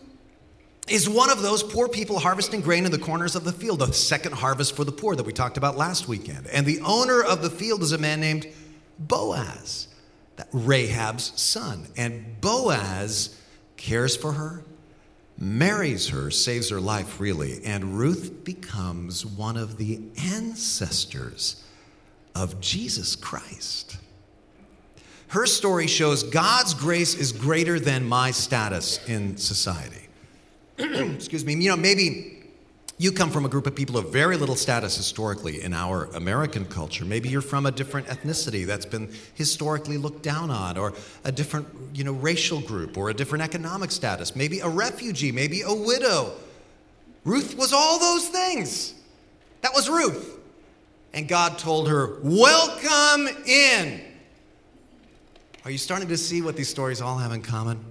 is 0.87 1.09
one 1.09 1.31
of 1.31 1.42
those 1.42 1.64
poor 1.64 1.88
people 1.88 2.20
harvesting 2.20 2.61
grain 2.61 2.85
in 2.85 2.92
the 2.92 2.98
corners 2.98 3.35
of 3.35 3.42
the 3.42 3.53
field, 3.53 3.81
the 3.81 3.92
second 3.92 4.35
harvest 4.35 4.77
for 4.77 4.85
the 4.85 4.92
poor 4.92 5.16
that 5.16 5.27
we 5.27 5.33
talked 5.33 5.57
about 5.57 5.77
last 5.77 6.07
weekend. 6.07 6.46
And 6.46 6.64
the 6.64 6.81
owner 6.83 7.25
of 7.25 7.42
the 7.42 7.51
field 7.51 7.83
is 7.83 7.90
a 7.90 7.98
man 7.98 8.20
named 8.20 8.46
Boaz, 9.01 9.88
Rahab's 10.53 11.33
son. 11.35 11.88
And 11.96 12.40
Boaz 12.40 13.37
cares 13.77 14.16
for 14.16 14.35
her, 14.35 14.62
marries 15.42 16.11
her, 16.11 16.31
saves 16.31 16.70
her 16.70 16.81
life, 16.81 17.18
really, 17.18 17.64
and 17.64 17.98
Ruth 17.98 18.44
becomes 18.44 19.26
one 19.26 19.57
of 19.57 19.76
the 19.76 20.00
ancestors 20.16 21.64
of 22.33 22.61
Jesus 22.61 23.16
Christ. 23.16 23.96
Her 25.26 25.46
story 25.46 25.88
shows 25.88 26.22
God's 26.22 26.74
grace 26.74 27.16
is 27.16 27.33
greater 27.33 27.81
than 27.81 28.05
my 28.05 28.31
status 28.31 29.05
in 29.09 29.37
society. 29.37 30.07
Excuse 30.78 31.44
me, 31.44 31.57
you 31.57 31.70
know, 31.70 31.76
maybe 31.76 32.31
you 33.02 33.10
come 33.10 33.30
from 33.30 33.44
a 33.44 33.48
group 33.48 33.66
of 33.66 33.74
people 33.74 33.98
of 33.98 34.12
very 34.12 34.36
little 34.36 34.54
status 34.54 34.96
historically 34.96 35.60
in 35.60 35.74
our 35.74 36.04
American 36.14 36.64
culture. 36.64 37.04
Maybe 37.04 37.28
you're 37.28 37.40
from 37.40 37.66
a 37.66 37.72
different 37.72 38.06
ethnicity 38.06 38.64
that's 38.64 38.86
been 38.86 39.12
historically 39.34 39.98
looked 39.98 40.22
down 40.22 40.52
on, 40.52 40.78
or 40.78 40.92
a 41.24 41.32
different 41.32 41.66
you 41.92 42.04
know, 42.04 42.12
racial 42.12 42.60
group, 42.60 42.96
or 42.96 43.10
a 43.10 43.14
different 43.14 43.42
economic 43.42 43.90
status. 43.90 44.36
Maybe 44.36 44.60
a 44.60 44.68
refugee, 44.68 45.32
maybe 45.32 45.62
a 45.62 45.74
widow. 45.74 46.30
Ruth 47.24 47.58
was 47.58 47.72
all 47.72 47.98
those 47.98 48.28
things. 48.28 48.94
That 49.62 49.74
was 49.74 49.90
Ruth. 49.90 50.38
And 51.12 51.26
God 51.26 51.58
told 51.58 51.88
her, 51.88 52.20
Welcome 52.22 53.26
in. 53.46 54.00
Are 55.64 55.72
you 55.72 55.78
starting 55.78 56.06
to 56.06 56.16
see 56.16 56.40
what 56.40 56.56
these 56.56 56.68
stories 56.68 57.00
all 57.00 57.18
have 57.18 57.32
in 57.32 57.42
common? 57.42 57.84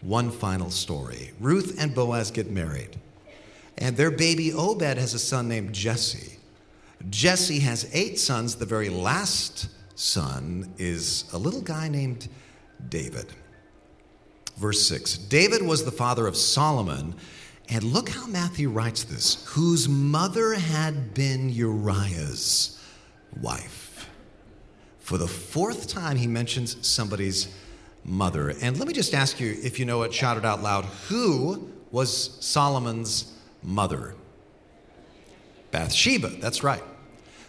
One 0.00 0.30
final 0.30 0.70
story 0.70 1.32
Ruth 1.38 1.76
and 1.78 1.94
Boaz 1.94 2.30
get 2.30 2.50
married. 2.50 2.98
And 3.78 3.96
their 3.96 4.10
baby 4.10 4.52
Obed 4.52 4.98
has 4.98 5.14
a 5.14 5.18
son 5.18 5.48
named 5.48 5.72
Jesse. 5.72 6.38
Jesse 7.10 7.60
has 7.60 7.90
eight 7.92 8.18
sons. 8.18 8.54
The 8.54 8.66
very 8.66 8.88
last 8.88 9.68
son 9.94 10.72
is 10.78 11.24
a 11.32 11.38
little 11.38 11.60
guy 11.60 11.88
named 11.88 12.28
David. 12.88 13.26
Verse 14.56 14.86
6 14.86 15.18
David 15.18 15.62
was 15.62 15.84
the 15.84 15.90
father 15.90 16.26
of 16.26 16.36
Solomon. 16.36 17.14
And 17.70 17.82
look 17.82 18.10
how 18.10 18.26
Matthew 18.26 18.68
writes 18.68 19.04
this 19.04 19.44
whose 19.46 19.88
mother 19.88 20.52
had 20.54 21.14
been 21.14 21.48
Uriah's 21.48 22.78
wife. 23.40 24.10
For 24.98 25.16
the 25.18 25.26
fourth 25.26 25.88
time, 25.88 26.16
he 26.16 26.26
mentions 26.26 26.86
somebody's 26.86 27.48
mother. 28.04 28.54
And 28.60 28.78
let 28.78 28.86
me 28.86 28.94
just 28.94 29.14
ask 29.14 29.40
you 29.40 29.56
if 29.62 29.78
you 29.78 29.86
know 29.86 30.02
it, 30.02 30.12
shout 30.12 30.36
it 30.36 30.44
out 30.44 30.62
loud. 30.62 30.84
Who 31.08 31.70
was 31.90 32.36
Solomon's 32.44 33.33
mother. 33.64 34.14
Bathsheba, 35.70 36.28
that's 36.28 36.62
right. 36.62 36.82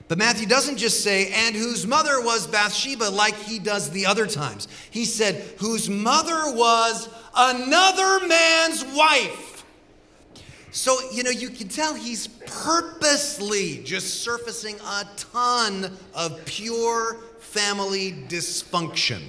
But 0.07 0.17
Matthew 0.19 0.47
doesn't 0.47 0.77
just 0.77 1.03
say, 1.03 1.31
and 1.31 1.55
whose 1.55 1.85
mother 1.87 2.21
was 2.21 2.47
Bathsheba, 2.47 3.05
like 3.05 3.35
he 3.35 3.59
does 3.59 3.89
the 3.89 4.05
other 4.05 4.27
times. 4.27 4.67
He 4.91 5.03
said, 5.05 5.35
whose 5.59 5.89
mother 5.89 6.55
was 6.55 7.09
another 7.35 8.25
man's 8.27 8.85
wife. 8.95 9.65
So, 10.71 10.97
you 11.11 11.23
know, 11.23 11.31
you 11.31 11.49
can 11.49 11.69
tell 11.69 11.95
he's 11.95 12.27
purposely 12.27 13.81
just 13.83 14.21
surfacing 14.21 14.75
a 14.81 15.07
ton 15.15 15.97
of 16.13 16.43
pure 16.45 17.17
family 17.39 18.11
dysfunction. 18.27 19.21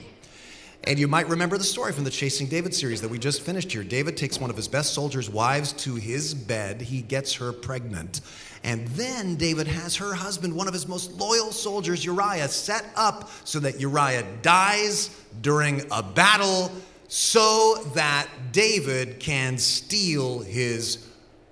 And 0.87 1.01
you 1.01 1.09
might 1.09 1.29
remember 1.29 1.59
the 1.59 1.65
story 1.65 1.93
from 1.93 2.05
the 2.05 2.11
Chasing 2.11 2.47
David 2.47 2.73
series 2.73 3.01
that 3.01 3.09
we 3.09 3.19
just 3.19 3.43
finished 3.43 3.73
here. 3.73 3.83
David 3.83 4.17
takes 4.17 4.39
one 4.39 4.51
of 4.51 4.57
his 4.57 4.69
best 4.69 4.95
soldiers' 4.95 5.29
wives 5.29 5.73
to 5.73 5.97
his 5.97 6.33
bed, 6.33 6.81
he 6.81 7.03
gets 7.03 7.35
her 7.35 7.53
pregnant. 7.53 8.21
And 8.63 8.87
then 8.89 9.35
David 9.35 9.67
has 9.67 9.97
her 9.97 10.15
husband, 10.15 10.55
one 10.55 10.69
of 10.69 10.73
his 10.73 10.87
most 10.87 11.13
loyal 11.15 11.51
soldiers, 11.51 12.05
Uriah, 12.05 12.49
set 12.49 12.85
up 12.95 13.31
so 13.45 13.59
that 13.61 13.81
Uriah 13.81 14.25
dies 14.43 15.11
during 15.41 15.83
a 15.91 16.05
battle 16.05 16.71
so 17.09 17.83
that 17.95 18.29
David 18.53 19.19
can 19.19 19.59
steal 19.59 20.41
his 20.41 21.05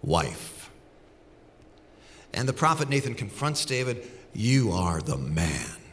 wife. 0.02 0.70
And 2.32 2.48
the 2.48 2.52
prophet 2.52 2.88
Nathan 2.88 3.14
confronts 3.14 3.64
David 3.64 4.06
You 4.32 4.72
are 4.72 5.00
the 5.00 5.18
man. 5.18 5.83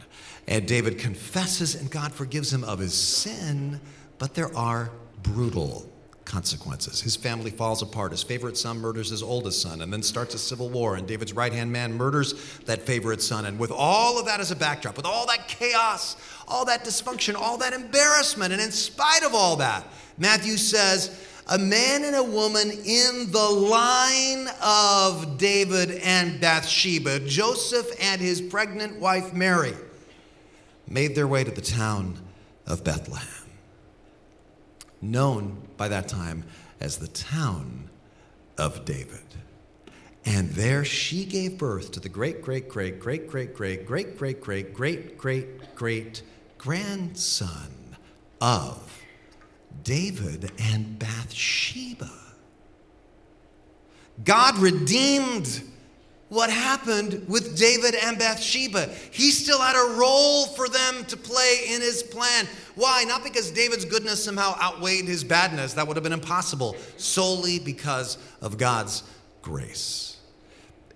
And 0.47 0.67
David 0.67 0.97
confesses, 0.97 1.75
and 1.75 1.89
God 1.89 2.11
forgives 2.11 2.51
him 2.51 2.63
of 2.63 2.79
his 2.79 2.93
sin, 2.93 3.79
but 4.17 4.33
there 4.33 4.55
are 4.55 4.91
brutal 5.23 5.91
consequences. 6.25 7.01
His 7.01 7.15
family 7.15 7.51
falls 7.51 7.81
apart. 7.81 8.11
His 8.11 8.23
favorite 8.23 8.57
son 8.57 8.79
murders 8.79 9.09
his 9.09 9.21
oldest 9.21 9.61
son 9.61 9.81
and 9.81 9.91
then 9.91 10.01
starts 10.01 10.33
a 10.33 10.39
civil 10.39 10.69
war. 10.69 10.95
And 10.95 11.07
David's 11.07 11.33
right 11.33 11.51
hand 11.51 11.71
man 11.71 11.93
murders 11.93 12.59
that 12.59 12.83
favorite 12.83 13.21
son. 13.21 13.45
And 13.45 13.59
with 13.59 13.71
all 13.71 14.17
of 14.17 14.25
that 14.27 14.39
as 14.39 14.49
a 14.49 14.55
backdrop, 14.55 14.95
with 14.95 15.05
all 15.05 15.27
that 15.27 15.47
chaos, 15.47 16.15
all 16.47 16.65
that 16.65 16.85
dysfunction, 16.85 17.35
all 17.35 17.57
that 17.57 17.73
embarrassment, 17.73 18.53
and 18.53 18.61
in 18.61 18.71
spite 18.71 19.23
of 19.23 19.35
all 19.35 19.57
that, 19.57 19.85
Matthew 20.17 20.57
says, 20.57 21.27
a 21.47 21.57
man 21.57 22.05
and 22.05 22.15
a 22.15 22.23
woman 22.23 22.69
in 22.69 23.31
the 23.31 23.39
line 23.39 24.47
of 24.63 25.37
David 25.37 25.99
and 26.03 26.39
Bathsheba, 26.39 27.19
Joseph 27.21 27.91
and 27.99 28.21
his 28.21 28.39
pregnant 28.39 28.99
wife 28.99 29.33
Mary 29.33 29.73
made 30.91 31.15
their 31.15 31.27
way 31.27 31.43
to 31.43 31.51
the 31.51 31.61
town 31.61 32.17
of 32.67 32.83
Bethlehem, 32.83 33.49
known 35.01 35.61
by 35.77 35.87
that 35.87 36.07
time 36.07 36.43
as 36.79 36.97
the 36.97 37.07
town 37.07 37.89
of 38.57 38.85
David. 38.85 39.19
And 40.25 40.49
there 40.51 40.85
she 40.85 41.25
gave 41.25 41.57
birth 41.57 41.91
to 41.93 41.99
the 41.99 42.09
great, 42.09 42.41
great, 42.41 42.69
great, 42.69 42.99
great, 42.99 43.29
great, 43.29 43.55
great, 43.57 43.83
great, 43.85 44.11
great, 44.11 44.41
great, 44.41 44.73
great, 44.73 45.17
great, 45.17 45.75
great 45.75 46.21
grandson 46.57 47.95
of 48.39 49.01
David 49.83 50.51
and 50.59 50.99
Bathsheba. 50.99 52.11
God 54.23 54.57
redeemed 54.59 55.63
what 56.31 56.49
happened 56.49 57.25
with 57.27 57.57
David 57.57 57.93
and 57.93 58.17
Bathsheba. 58.17 58.85
He 59.11 59.31
still 59.31 59.59
had 59.59 59.75
a 59.75 59.97
role 59.99 60.45
for 60.45 60.69
them 60.69 61.03
to 61.09 61.17
play 61.17 61.65
in 61.67 61.81
his 61.81 62.03
plan. 62.03 62.47
Why? 62.75 63.03
Not 63.03 63.25
because 63.25 63.51
David's 63.51 63.83
goodness 63.83 64.23
somehow 64.23 64.57
outweighed 64.61 65.03
his 65.03 65.25
badness, 65.25 65.73
that 65.73 65.85
would 65.85 65.97
have 65.97 66.05
been 66.05 66.13
impossible, 66.13 66.77
solely 66.95 67.59
because 67.59 68.17
of 68.41 68.57
God's 68.57 69.03
grace. 69.41 70.19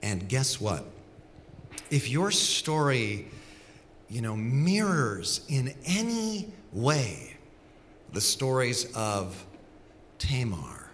And 0.02 0.30
guess 0.30 0.62
what? 0.62 0.86
If 1.92 2.10
your 2.10 2.32
story, 2.32 3.28
you 4.08 4.22
know, 4.22 4.38
mirrors 4.38 5.42
in 5.50 5.74
any 5.86 6.48
way 6.72 7.36
the 8.14 8.22
stories 8.22 8.90
of 8.96 9.46
Tamar 10.18 10.90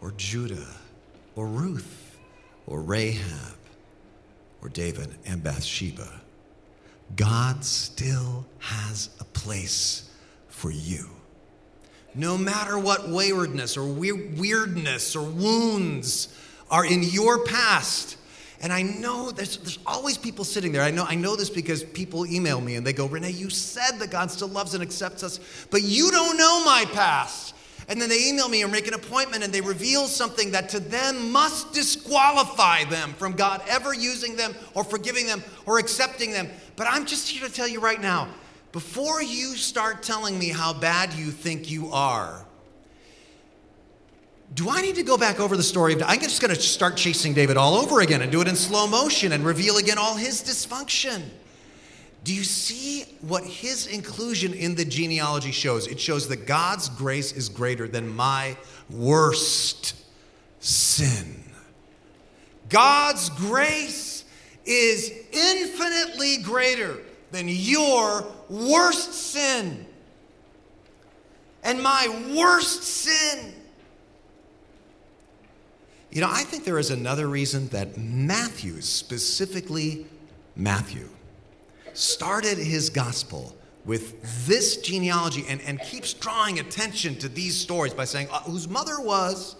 or 0.00 0.14
Judah 0.16 0.76
or 1.36 1.46
Ruth 1.46 2.18
or 2.66 2.80
Rahab 2.80 3.58
or 4.62 4.68
David 4.68 5.14
and 5.26 5.42
Bathsheba, 5.42 6.22
God 7.16 7.64
still 7.64 8.46
has 8.58 9.10
a 9.20 9.24
place 9.24 10.08
for 10.48 10.70
you. 10.70 11.10
No 12.14 12.38
matter 12.38 12.78
what 12.78 13.08
waywardness 13.08 13.76
or 13.76 13.84
weirdness 13.86 15.16
or 15.16 15.22
wounds 15.22 16.38
are 16.70 16.86
in 16.86 17.02
your 17.02 17.44
past, 17.44 18.16
and 18.60 18.72
I 18.72 18.82
know 18.82 19.32
there's, 19.32 19.56
there's 19.58 19.78
always 19.84 20.16
people 20.16 20.44
sitting 20.44 20.70
there. 20.70 20.82
I 20.82 20.92
know, 20.92 21.04
I 21.04 21.16
know 21.16 21.34
this 21.34 21.50
because 21.50 21.82
people 21.82 22.24
email 22.26 22.60
me 22.60 22.76
and 22.76 22.86
they 22.86 22.92
go, 22.92 23.06
Rene, 23.06 23.30
you 23.30 23.50
said 23.50 23.98
that 23.98 24.10
God 24.10 24.30
still 24.30 24.48
loves 24.48 24.74
and 24.74 24.82
accepts 24.82 25.24
us, 25.24 25.40
but 25.70 25.82
you 25.82 26.12
don't 26.12 26.36
know 26.36 26.64
my 26.64 26.84
past. 26.92 27.56
And 27.92 28.00
then 28.00 28.08
they 28.08 28.26
email 28.26 28.48
me 28.48 28.64
or 28.64 28.68
make 28.68 28.88
an 28.88 28.94
appointment 28.94 29.44
and 29.44 29.52
they 29.52 29.60
reveal 29.60 30.06
something 30.06 30.52
that 30.52 30.70
to 30.70 30.80
them 30.80 31.30
must 31.30 31.74
disqualify 31.74 32.84
them 32.84 33.12
from 33.12 33.34
God 33.34 33.60
ever 33.68 33.92
using 33.92 34.34
them 34.34 34.54
or 34.72 34.82
forgiving 34.82 35.26
them 35.26 35.44
or 35.66 35.78
accepting 35.78 36.32
them. 36.32 36.48
But 36.74 36.86
I'm 36.88 37.04
just 37.04 37.28
here 37.28 37.46
to 37.46 37.52
tell 37.52 37.68
you 37.68 37.80
right 37.80 38.00
now 38.00 38.28
before 38.72 39.22
you 39.22 39.56
start 39.56 40.02
telling 40.02 40.38
me 40.38 40.48
how 40.48 40.72
bad 40.72 41.12
you 41.12 41.30
think 41.30 41.70
you 41.70 41.90
are, 41.92 42.46
do 44.54 44.70
I 44.70 44.80
need 44.80 44.94
to 44.94 45.02
go 45.02 45.18
back 45.18 45.38
over 45.38 45.54
the 45.54 45.62
story 45.62 45.92
of 45.92 46.02
I'm 46.02 46.18
just 46.18 46.40
going 46.40 46.54
to 46.54 46.58
start 46.58 46.96
chasing 46.96 47.34
David 47.34 47.58
all 47.58 47.74
over 47.74 48.00
again 48.00 48.22
and 48.22 48.32
do 48.32 48.40
it 48.40 48.48
in 48.48 48.56
slow 48.56 48.86
motion 48.86 49.32
and 49.32 49.44
reveal 49.44 49.76
again 49.76 49.98
all 49.98 50.16
his 50.16 50.42
dysfunction. 50.42 51.24
Do 52.24 52.32
you 52.32 52.44
see 52.44 53.02
what 53.20 53.44
his 53.44 53.86
inclusion 53.86 54.54
in 54.54 54.76
the 54.76 54.84
genealogy 54.84 55.50
shows? 55.50 55.88
It 55.88 55.98
shows 55.98 56.28
that 56.28 56.46
God's 56.46 56.88
grace 56.88 57.32
is 57.32 57.48
greater 57.48 57.88
than 57.88 58.14
my 58.14 58.56
worst 58.88 59.94
sin. 60.60 61.42
God's 62.68 63.28
grace 63.30 64.24
is 64.64 65.12
infinitely 65.32 66.38
greater 66.38 66.98
than 67.32 67.48
your 67.48 68.24
worst 68.48 69.12
sin. 69.12 69.84
And 71.64 71.82
my 71.82 72.34
worst 72.36 72.82
sin. 72.82 73.52
You 76.10 76.20
know, 76.20 76.30
I 76.30 76.42
think 76.44 76.64
there 76.64 76.78
is 76.78 76.90
another 76.90 77.26
reason 77.26 77.68
that 77.68 77.96
Matthew, 77.96 78.80
specifically 78.80 80.06
Matthew, 80.54 81.08
started 81.94 82.58
his 82.58 82.90
gospel 82.90 83.54
with 83.84 84.46
this 84.46 84.76
genealogy 84.76 85.44
and, 85.48 85.60
and 85.62 85.80
keeps 85.80 86.14
drawing 86.14 86.58
attention 86.58 87.16
to 87.16 87.28
these 87.28 87.56
stories 87.56 87.92
by 87.92 88.04
saying, 88.04 88.28
uh, 88.30 88.40
whose 88.40 88.68
mother 88.68 89.00
was, 89.00 89.56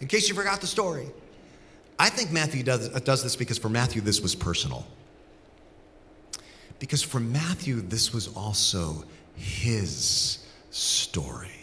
in 0.00 0.06
case 0.06 0.28
you 0.28 0.34
forgot 0.34 0.60
the 0.60 0.66
story. 0.66 1.08
I 1.98 2.08
think 2.08 2.30
Matthew 2.30 2.62
does, 2.62 2.94
uh, 2.94 3.00
does 3.00 3.22
this 3.22 3.36
because 3.36 3.58
for 3.58 3.68
Matthew, 3.68 4.00
this 4.00 4.20
was 4.20 4.34
personal. 4.34 4.86
Because 6.78 7.02
for 7.02 7.20
Matthew, 7.20 7.80
this 7.80 8.14
was 8.14 8.28
also 8.36 9.04
his 9.34 10.46
story. 10.70 11.57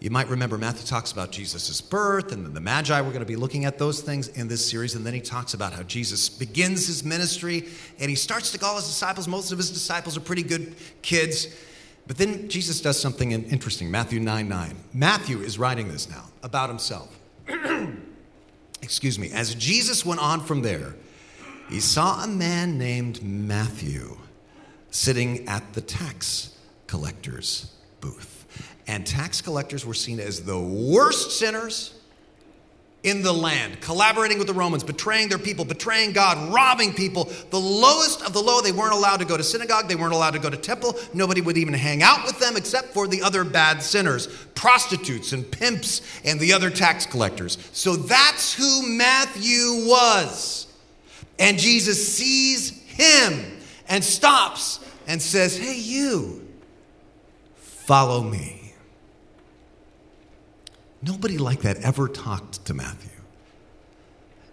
You 0.00 0.10
might 0.10 0.28
remember 0.28 0.56
Matthew 0.58 0.86
talks 0.86 1.10
about 1.10 1.32
Jesus' 1.32 1.80
birth 1.80 2.30
and 2.30 2.54
the 2.54 2.60
Magi. 2.60 3.00
We're 3.00 3.08
going 3.08 3.18
to 3.18 3.26
be 3.26 3.34
looking 3.34 3.64
at 3.64 3.78
those 3.78 4.00
things 4.00 4.28
in 4.28 4.46
this 4.46 4.68
series. 4.68 4.94
And 4.94 5.04
then 5.04 5.12
he 5.12 5.20
talks 5.20 5.54
about 5.54 5.72
how 5.72 5.82
Jesus 5.82 6.28
begins 6.28 6.86
his 6.86 7.04
ministry 7.04 7.68
and 7.98 8.08
he 8.08 8.14
starts 8.14 8.52
to 8.52 8.58
call 8.58 8.76
his 8.76 8.86
disciples. 8.86 9.26
Most 9.26 9.50
of 9.50 9.58
his 9.58 9.70
disciples 9.70 10.16
are 10.16 10.20
pretty 10.20 10.44
good 10.44 10.76
kids. 11.02 11.48
But 12.06 12.16
then 12.16 12.48
Jesus 12.48 12.80
does 12.80 12.98
something 12.98 13.32
interesting. 13.32 13.90
Matthew 13.90 14.20
9 14.20 14.48
9. 14.48 14.76
Matthew 14.94 15.40
is 15.40 15.58
writing 15.58 15.88
this 15.88 16.08
now 16.08 16.26
about 16.44 16.68
himself. 16.68 17.18
Excuse 18.82 19.18
me. 19.18 19.32
As 19.32 19.54
Jesus 19.56 20.06
went 20.06 20.20
on 20.20 20.40
from 20.40 20.62
there, 20.62 20.94
he 21.68 21.80
saw 21.80 22.22
a 22.22 22.28
man 22.28 22.78
named 22.78 23.22
Matthew 23.22 24.16
sitting 24.90 25.46
at 25.48 25.74
the 25.74 25.80
tax 25.80 26.56
collector's 26.86 27.72
booth. 28.00 28.37
And 28.88 29.06
tax 29.06 29.42
collectors 29.42 29.84
were 29.84 29.94
seen 29.94 30.18
as 30.18 30.44
the 30.44 30.58
worst 30.58 31.38
sinners 31.38 31.94
in 33.04 33.22
the 33.22 33.32
land, 33.32 33.80
collaborating 33.80 34.38
with 34.38 34.48
the 34.48 34.54
Romans, 34.54 34.82
betraying 34.82 35.28
their 35.28 35.38
people, 35.38 35.64
betraying 35.64 36.12
God, 36.12 36.52
robbing 36.52 36.92
people. 36.92 37.30
The 37.50 37.60
lowest 37.60 38.22
of 38.26 38.32
the 38.32 38.40
low, 38.40 38.60
they 38.60 38.72
weren't 38.72 38.94
allowed 38.94 39.18
to 39.18 39.26
go 39.26 39.36
to 39.36 39.44
synagogue, 39.44 39.88
they 39.88 39.94
weren't 39.94 40.14
allowed 40.14 40.32
to 40.32 40.38
go 40.40 40.50
to 40.50 40.56
temple. 40.56 40.96
Nobody 41.14 41.40
would 41.42 41.56
even 41.58 41.74
hang 41.74 42.02
out 42.02 42.24
with 42.24 42.40
them 42.40 42.56
except 42.56 42.88
for 42.94 43.06
the 43.06 43.22
other 43.22 43.44
bad 43.44 43.82
sinners, 43.82 44.26
prostitutes 44.54 45.32
and 45.32 45.48
pimps 45.48 46.00
and 46.24 46.40
the 46.40 46.54
other 46.54 46.70
tax 46.70 47.06
collectors. 47.06 47.58
So 47.72 47.94
that's 47.94 48.54
who 48.54 48.88
Matthew 48.96 49.86
was. 49.86 50.66
And 51.38 51.58
Jesus 51.58 52.16
sees 52.16 52.70
him 52.70 53.58
and 53.86 54.02
stops 54.02 54.80
and 55.06 55.22
says, 55.22 55.56
Hey, 55.56 55.78
you, 55.78 56.48
follow 57.58 58.22
me. 58.22 58.57
Nobody 61.02 61.38
like 61.38 61.62
that 61.62 61.78
ever 61.78 62.08
talked 62.08 62.64
to 62.66 62.74
Matthew. 62.74 63.10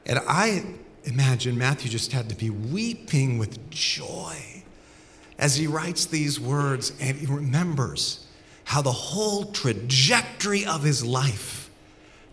And 0.06 0.20
I 0.28 0.64
imagine 1.04 1.58
Matthew 1.58 1.90
just 1.90 2.12
had 2.12 2.30
to 2.30 2.36
be 2.36 2.50
weeping 2.50 3.38
with 3.38 3.70
joy 3.70 4.64
as 5.38 5.56
he 5.56 5.68
writes 5.68 6.06
these 6.06 6.40
words 6.40 6.94
and 7.00 7.18
he 7.18 7.26
remembers 7.26 8.26
how 8.66 8.82
the 8.82 8.92
whole 8.92 9.46
trajectory 9.46 10.66
of 10.66 10.84
his 10.84 11.06
life 11.06 11.70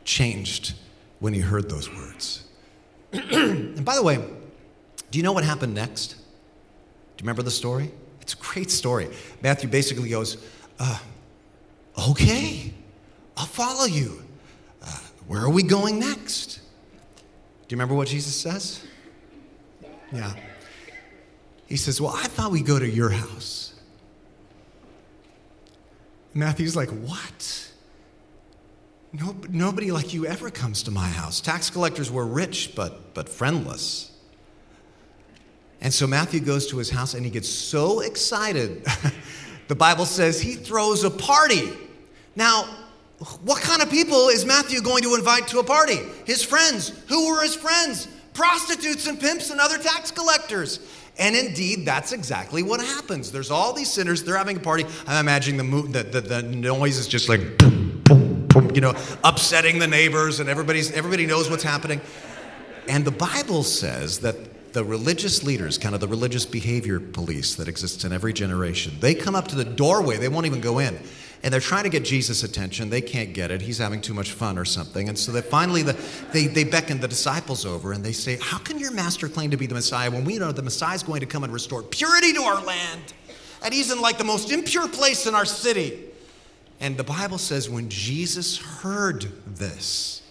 changed 0.05 0.75
when 1.21 1.35
he 1.35 1.41
heard 1.41 1.69
those 1.71 1.91
words. 1.91 2.45
and 3.13 3.85
by 3.85 3.95
the 3.95 4.03
way, 4.03 4.17
do 5.11 5.19
you 5.19 5.23
know 5.23 5.33
what 5.33 5.45
happened 5.45 5.75
next? 5.75 6.11
Do 6.11 6.17
you 7.19 7.25
remember 7.25 7.43
the 7.43 7.51
story? 7.51 7.91
It's 8.21 8.35
a 8.35 8.39
great 8.39 8.71
story. 8.71 9.09
Matthew 9.43 9.69
basically 9.69 10.09
goes, 10.09 10.39
uh, 10.79 10.99
okay. 12.11 12.73
Follow 13.53 13.85
you. 13.85 14.23
Uh, 14.83 14.87
where 15.27 15.43
are 15.43 15.51
we 15.51 15.63
going 15.63 15.99
next? 15.99 16.55
Do 16.55 16.61
you 17.69 17.77
remember 17.77 17.95
what 17.95 18.09
Jesus 18.09 18.35
says? 18.35 18.83
Yeah. 20.11 20.33
He 21.67 21.77
says, 21.77 22.01
Well, 22.01 22.15
I 22.17 22.29
thought 22.29 22.51
we'd 22.51 22.65
go 22.65 22.79
to 22.79 22.89
your 22.89 23.11
house. 23.11 23.75
Matthew's 26.33 26.75
like, 26.75 26.89
What? 26.89 27.71
No, 29.13 29.37
nobody 29.51 29.93
like 29.93 30.15
you 30.15 30.25
ever 30.25 30.51
comes 30.51 30.85
to 30.85 30.91
my 30.91 31.07
house. 31.07 31.43
Tax 31.43 31.69
collectors 31.69 32.11
were 32.11 32.27
rich, 32.27 32.73
but, 32.75 33.13
but 33.13 33.29
friendless. 33.29 34.13
And 35.83 35.93
so 35.93 36.07
Matthew 36.07 36.41
goes 36.41 36.69
to 36.69 36.79
his 36.79 36.89
house 36.89 37.13
and 37.13 37.23
he 37.23 37.31
gets 37.31 37.51
so 37.51 38.01
excited. 38.01 38.87
the 39.69 39.75
Bible 39.75 40.07
says 40.07 40.41
he 40.41 40.55
throws 40.55 41.05
a 41.05 41.11
party. 41.11 41.71
Now, 42.35 42.67
what 43.43 43.61
kind 43.63 43.83
of 43.83 43.91
people 43.91 44.29
is 44.29 44.45
Matthew 44.45 44.81
going 44.81 45.03
to 45.03 45.15
invite 45.15 45.49
to 45.49 45.59
a 45.59 45.65
party? 45.65 45.99
His 46.27 46.43
friends. 46.43 46.89
Who 47.09 47.29
were 47.29 47.43
his 47.43 47.55
friends? 47.55 48.09
Prostitutes 48.35 49.07
and 49.07 49.21
pimps 49.21 49.51
and 49.51 49.61
other 49.61 49.79
tax 49.79 50.11
collectors. 50.11 50.81
And 51.19 51.37
indeed, 51.37 51.85
that's 51.85 52.13
exactly 52.13 52.63
what 52.63 52.81
happens. 52.81 53.31
There's 53.31 53.51
all 53.51 53.75
these 53.75 53.93
sinners, 53.93 54.25
they're 54.25 54.37
having 54.37 54.57
a 54.57 54.61
party. 54.61 54.87
I'm 55.07 55.21
imagining 55.21 55.71
the, 55.71 56.03
the, 56.03 56.03
the, 56.05 56.21
the 56.21 56.43
noise 56.43 56.97
is 56.97 57.07
just 57.07 57.29
like, 57.29 57.59
boom, 57.59 58.01
boom, 58.05 58.47
boom, 58.47 58.71
you 58.75 58.81
know, 58.81 58.95
upsetting 59.23 59.79
the 59.79 59.87
neighbors, 59.87 60.41
and 60.41 60.49
everybody's, 60.49 60.91
everybody 60.93 61.27
knows 61.27 61.51
what's 61.51 61.63
happening. 61.63 62.01
And 62.89 63.05
the 63.05 63.11
Bible 63.11 63.63
says 63.63 64.21
that 64.21 64.73
the 64.73 64.83
religious 64.83 65.43
leaders, 65.45 65.77
kind 65.77 65.95
of 65.95 66.01
the 66.01 66.09
religious 66.09 66.47
behavior 66.47 66.99
police 66.99 67.57
that 67.57 67.69
exists 67.69 68.05
in 68.05 68.13
every 68.13 68.33
generation, 68.33 68.97
they 69.01 69.15
come 69.15 69.35
up 69.35 69.49
to 69.49 69.55
the 69.55 69.67
doorway, 69.67 70.17
they 70.17 70.29
won't 70.29 70.47
even 70.47 70.63
go 70.63 70.79
in 70.79 70.99
and 71.43 71.53
they're 71.53 71.61
trying 71.61 71.83
to 71.85 71.91
get 71.91 72.05
Jesus' 72.05 72.45
attention. 72.45 72.89
They 72.89 73.01
can't 73.01 73.33
get 73.33 73.51
it. 73.51 73.63
He's 73.63 73.79
having 73.79 74.01
too 74.01 74.15
much 74.15 74.31
fun 74.33 74.57
or 74.57 74.65
something. 74.65 75.09
And 75.09 75.19
so 75.19 75.33
they 75.33 75.43
finally 75.43 75.83
the, 75.83 75.97
they, 76.33 76.47
they 76.47 76.63
beckon 76.63 77.01
the 77.01 77.09
disciples 77.09 77.67
over 77.67 77.93
and 77.93 78.05
they 78.05 78.13
say, 78.13 78.39
How 78.41 78.59
can 78.59 78.79
your 78.79 78.93
master 78.93 79.29
claim 79.29 79.51
to 79.51 79.57
be 79.57 79.67
the 79.67 79.75
Messiah 79.75 80.11
when 80.11 80.25
we 80.25 80.39
know 80.39 80.53
the 80.53 80.63
Messiah 80.63 80.95
is 80.95 81.03
going 81.03 81.21
to 81.21 81.27
come 81.27 81.43
and 81.43 81.53
restore 81.53 81.83
purity 81.83 82.33
to 82.35 82.43
our 82.43 82.65
land? 82.65 83.13
And 83.65 83.75
he's 83.75 83.91
in 83.91 84.01
like 84.01 84.19
the 84.19 84.25
most 84.25 84.53
impure 84.53 84.89
place 84.89 85.27
in 85.27 85.35
our 85.35 85.45
city. 85.45 86.05
And 86.81 86.97
the 86.97 87.05
Bible 87.05 87.39
says 87.39 87.69
when 87.69 87.89
Jesus 87.89 88.59
heard 88.59 89.27
this, 89.47 90.23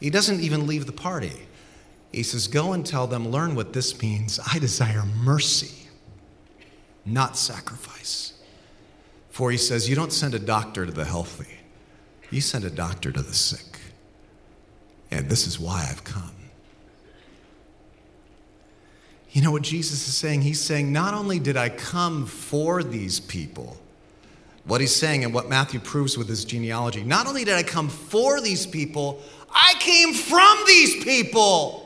he 0.00 0.10
doesn't 0.10 0.40
even 0.40 0.66
leave 0.66 0.86
the 0.86 0.92
party. 0.92 1.32
He 2.10 2.24
says, 2.24 2.48
Go 2.48 2.72
and 2.72 2.84
tell 2.84 3.06
them, 3.06 3.28
learn 3.28 3.54
what 3.54 3.72
this 3.72 4.02
means. 4.02 4.40
I 4.52 4.58
desire 4.58 5.04
mercy, 5.22 5.88
not 7.06 7.36
sacrifice. 7.36 8.39
For 9.40 9.50
he 9.50 9.56
says, 9.56 9.88
You 9.88 9.96
don't 9.96 10.12
send 10.12 10.34
a 10.34 10.38
doctor 10.38 10.84
to 10.84 10.92
the 10.92 11.06
healthy, 11.06 11.48
you 12.30 12.42
send 12.42 12.62
a 12.62 12.68
doctor 12.68 13.10
to 13.10 13.22
the 13.22 13.32
sick. 13.32 13.80
And 15.10 15.30
this 15.30 15.46
is 15.46 15.58
why 15.58 15.88
I've 15.90 16.04
come. 16.04 16.34
You 19.30 19.40
know 19.40 19.50
what 19.50 19.62
Jesus 19.62 20.06
is 20.06 20.14
saying? 20.14 20.42
He's 20.42 20.60
saying, 20.60 20.92
Not 20.92 21.14
only 21.14 21.38
did 21.38 21.56
I 21.56 21.70
come 21.70 22.26
for 22.26 22.82
these 22.82 23.18
people, 23.18 23.78
what 24.66 24.82
he's 24.82 24.94
saying 24.94 25.24
and 25.24 25.32
what 25.32 25.48
Matthew 25.48 25.80
proves 25.80 26.18
with 26.18 26.28
his 26.28 26.44
genealogy, 26.44 27.02
not 27.02 27.26
only 27.26 27.42
did 27.42 27.54
I 27.54 27.62
come 27.62 27.88
for 27.88 28.42
these 28.42 28.66
people, 28.66 29.22
I 29.50 29.72
came 29.80 30.12
from 30.12 30.54
these 30.66 31.02
people. 31.02 31.79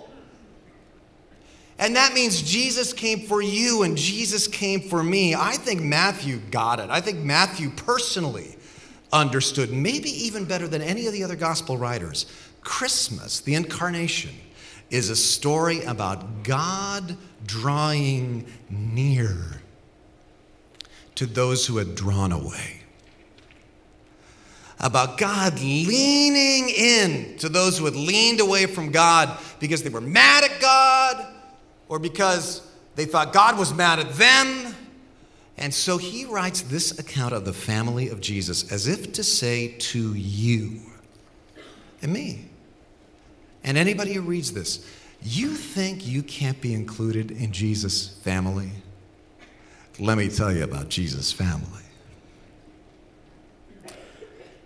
And 1.79 1.97
that 1.97 2.15
means 2.15 2.41
Jesus 2.43 2.93
came 2.93 3.21
for 3.21 3.43
you 3.43 3.83
and 3.83 3.97
Jesus 3.97 4.47
came 4.47 4.81
for 4.81 5.03
me. 5.03 5.35
I 5.35 5.53
think 5.53 5.81
Matthew 5.83 6.39
got 6.51 6.79
it. 6.79 6.89
I 6.89 7.01
think 7.01 7.19
Matthew 7.19 7.71
personally 7.71 8.57
understood, 9.13 9.73
maybe 9.73 10.11
even 10.11 10.45
better 10.45 10.69
than 10.69 10.83
any 10.83 11.07
of 11.07 11.13
the 11.13 11.25
other 11.25 11.37
gospel 11.37 11.77
writers. 11.77 12.27
Christmas, 12.61 13.41
the 13.41 13.55
incarnation, 13.55 14.35
is 14.91 15.11
a 15.11 15.17
story 15.17 15.83
about 15.85 16.45
God 16.45 17.17
drawing 17.45 18.47
near 18.71 19.61
to 21.17 21.27
those 21.27 21.67
who 21.67 21.79
had 21.79 21.95
drawn 21.95 22.33
away. 22.33 22.81
About 24.81 25.19
God 25.19 25.61
leaning 25.61 26.69
in 26.69 27.37
to 27.39 27.49
those 27.49 27.79
who 27.79 27.85
had 27.85 27.97
leaned 27.97 28.41
away 28.41 28.67
from 28.67 28.91
God 28.91 29.39
because 29.59 29.83
they 29.83 29.91
were 29.91 30.01
mad 30.01 30.45
at 30.45 30.61
God 30.61 31.34
or 31.95 32.01
because 32.01 32.61
they 32.97 33.05
thought 33.05 33.33
God 33.33 33.57
was 33.57 33.73
mad 33.73 34.01
at 34.01 34.15
them. 34.15 34.75
And 35.57 35.73
so 35.73 35.97
he 35.97 36.25
writes 36.25 36.63
this 36.63 36.99
account 36.99 37.33
of 37.33 37.45
the 37.45 37.53
family 37.53 38.09
of 38.09 38.21
Jesus 38.21 38.73
as 38.73 38.89
if 38.89 39.13
to 39.13 39.23
say 39.23 39.77
to 39.79 40.13
you 40.13 40.81
and 42.03 42.13
me, 42.13 42.47
and 43.63 43.79
anybody 43.79 44.15
who 44.15 44.23
reads 44.23 44.53
this, 44.53 44.85
you 45.23 45.51
think 45.51 46.05
you 46.05 46.25
can't 46.25 46.61
be 46.61 46.75
included 46.75 47.31
in 47.31 47.53
Jesus' 47.53 48.09
family? 48.09 48.73
Let 50.01 50.19
me 50.19 50.29
tell 50.29 50.53
you 50.53 50.65
about 50.65 50.89
Jesus' 50.89 51.31
family. 51.31 51.85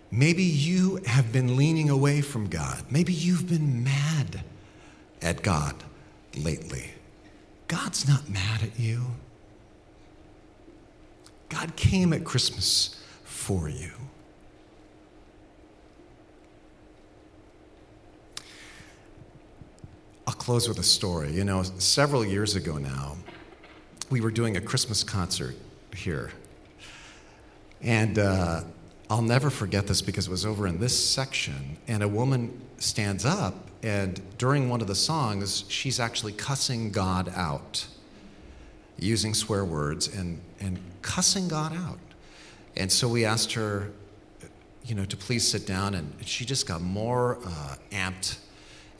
Maybe 0.09 0.41
you 0.41 0.95
have 1.05 1.31
been 1.31 1.55
leaning 1.55 1.91
away 1.91 2.21
from 2.21 2.49
God. 2.49 2.85
Maybe 2.89 3.13
you've 3.13 3.47
been 3.47 3.83
mad 3.83 4.41
at 5.21 5.43
God 5.43 5.75
lately. 6.35 6.93
God's 7.69 8.07
not 8.07 8.27
mad 8.27 8.63
at 8.63 8.79
you. 8.79 9.05
God 11.49 11.75
came 11.75 12.13
at 12.13 12.23
Christmas 12.25 12.99
for 13.23 13.69
you. 13.69 13.91
I'll 20.25 20.33
close 20.33 20.67
with 20.67 20.79
a 20.79 20.83
story. 20.83 21.31
You 21.31 21.43
know, 21.43 21.61
several 21.61 22.25
years 22.25 22.55
ago 22.55 22.77
now, 22.77 23.17
we 24.09 24.19
were 24.19 24.31
doing 24.31 24.57
a 24.57 24.61
Christmas 24.61 25.03
concert 25.03 25.55
here. 25.95 26.31
And 27.83 28.17
uh, 28.17 28.63
I'll 29.11 29.21
never 29.21 29.51
forget 29.51 29.85
this 29.85 30.01
because 30.01 30.25
it 30.25 30.31
was 30.31 30.43
over 30.43 30.65
in 30.65 30.79
this 30.79 31.07
section, 31.07 31.77
and 31.87 32.01
a 32.01 32.07
woman 32.07 32.61
stands 32.79 33.25
up, 33.25 33.68
and 33.81 34.21
during 34.37 34.69
one 34.69 34.81
of 34.81 34.87
the 34.87 34.95
songs, 34.95 35.63
she's 35.69 35.99
actually 35.99 36.33
cussing 36.33 36.91
God 36.91 37.31
out, 37.35 37.87
using 38.97 39.33
swear 39.33 39.63
words 39.63 40.07
and, 40.07 40.41
and 40.59 40.79
cussing 41.01 41.47
God 41.47 41.73
out. 41.73 41.99
And 42.75 42.91
so 42.91 43.07
we 43.07 43.25
asked 43.25 43.53
her, 43.53 43.91
you 44.83 44.95
know, 44.95 45.05
to 45.05 45.17
please 45.17 45.47
sit 45.47 45.65
down, 45.65 45.93
and 45.93 46.13
she 46.25 46.45
just 46.45 46.67
got 46.67 46.81
more 46.81 47.37
uh, 47.45 47.75
amped. 47.91 48.39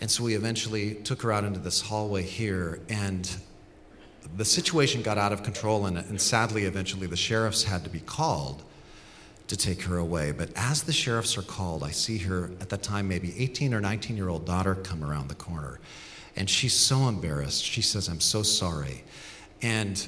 And 0.01 0.09
so 0.09 0.23
we 0.23 0.35
eventually 0.35 0.95
took 0.95 1.21
her 1.23 1.31
out 1.31 1.43
into 1.43 1.59
this 1.59 1.81
hallway 1.81 2.23
here, 2.23 2.79
and 2.89 3.29
the 4.37 4.45
situation 4.45 5.01
got 5.01 5.17
out 5.17 5.33
of 5.33 5.43
control, 5.43 5.87
and, 5.87 5.97
and 5.97 6.21
sadly, 6.21 6.65
eventually, 6.65 7.07
the 7.07 7.17
sheriffs 7.17 7.63
had 7.63 7.83
to 7.83 7.89
be 7.89 7.99
called 7.99 8.63
to 9.49 9.57
take 9.57 9.81
her 9.81 9.97
away. 9.97 10.31
But 10.31 10.51
as 10.55 10.83
the 10.83 10.93
sheriffs 10.93 11.37
are 11.37 11.41
called, 11.41 11.83
I 11.83 11.91
see 11.91 12.19
her 12.19 12.51
at 12.61 12.69
that 12.69 12.83
time, 12.83 13.07
maybe 13.07 13.33
18 13.37 13.73
or 13.73 13.81
19 13.81 14.15
year 14.15 14.29
old 14.29 14.45
daughter 14.45 14.75
come 14.75 15.03
around 15.03 15.27
the 15.27 15.35
corner. 15.35 15.79
And 16.35 16.49
she's 16.49 16.73
so 16.73 17.07
embarrassed. 17.07 17.63
She 17.63 17.81
says, 17.81 18.07
I'm 18.07 18.21
so 18.21 18.43
sorry. 18.43 19.03
And 19.61 20.07